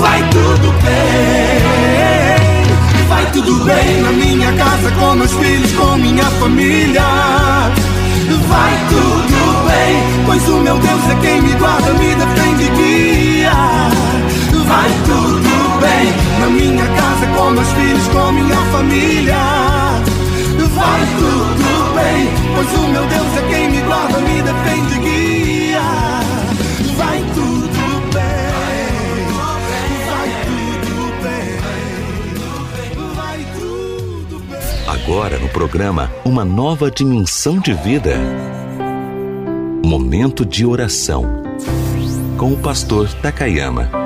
Vai 0.00 0.22
tudo 0.30 0.72
bem. 0.82 1.66
Vai 3.08 3.26
tudo 3.32 3.64
bem 3.64 4.02
na 4.02 4.12
minha 4.12 4.52
casa, 4.52 4.90
com 4.92 5.14
meus 5.14 5.32
filhos, 5.32 5.72
com 5.72 5.96
minha 5.96 6.24
família. 6.24 7.02
Vai 8.48 8.78
tudo 8.88 9.66
bem, 9.68 10.24
pois 10.26 10.48
o 10.48 10.58
meu 10.58 10.78
Deus 10.78 11.10
é 11.10 11.14
quem 11.20 11.40
me 11.42 11.52
guarda, 11.54 11.92
me 11.94 12.14
defende 12.14 12.64
e 12.64 12.68
guia 12.70 13.86
vai 14.66 14.90
tudo 15.04 15.80
bem. 15.80 16.12
Na 16.40 16.46
minha 16.48 16.86
casa, 16.86 17.26
com 17.36 17.50
meus 17.50 17.68
filhos, 17.72 18.08
com 18.08 18.32
minha 18.32 18.56
família. 18.72 19.36
Vai 20.74 21.00
tudo 21.18 21.66
bem, 21.66 21.85
pois 22.54 22.72
o 22.72 22.88
meu 22.88 23.06
Deus 23.06 23.36
é 23.36 23.48
quem 23.48 23.70
me 23.70 23.80
guarda, 23.82 24.18
me 24.20 24.42
defende 24.42 24.98
guia. 25.00 25.80
Vai 26.96 27.18
tudo 27.34 27.68
bem, 28.12 29.26
vai 30.06 30.30
tudo 30.46 31.12
bem, 31.22 31.58
vai 33.14 33.46
tudo 33.58 34.38
bem. 34.48 34.58
Agora 34.88 35.38
no 35.38 35.48
programa, 35.48 36.10
uma 36.24 36.44
nova 36.44 36.90
dimensão 36.90 37.58
de 37.58 37.72
vida. 37.74 38.18
Momento 39.84 40.44
de 40.44 40.66
oração 40.66 41.42
com 42.36 42.52
o 42.52 42.56
pastor 42.56 43.08
Takayama. 43.14 44.05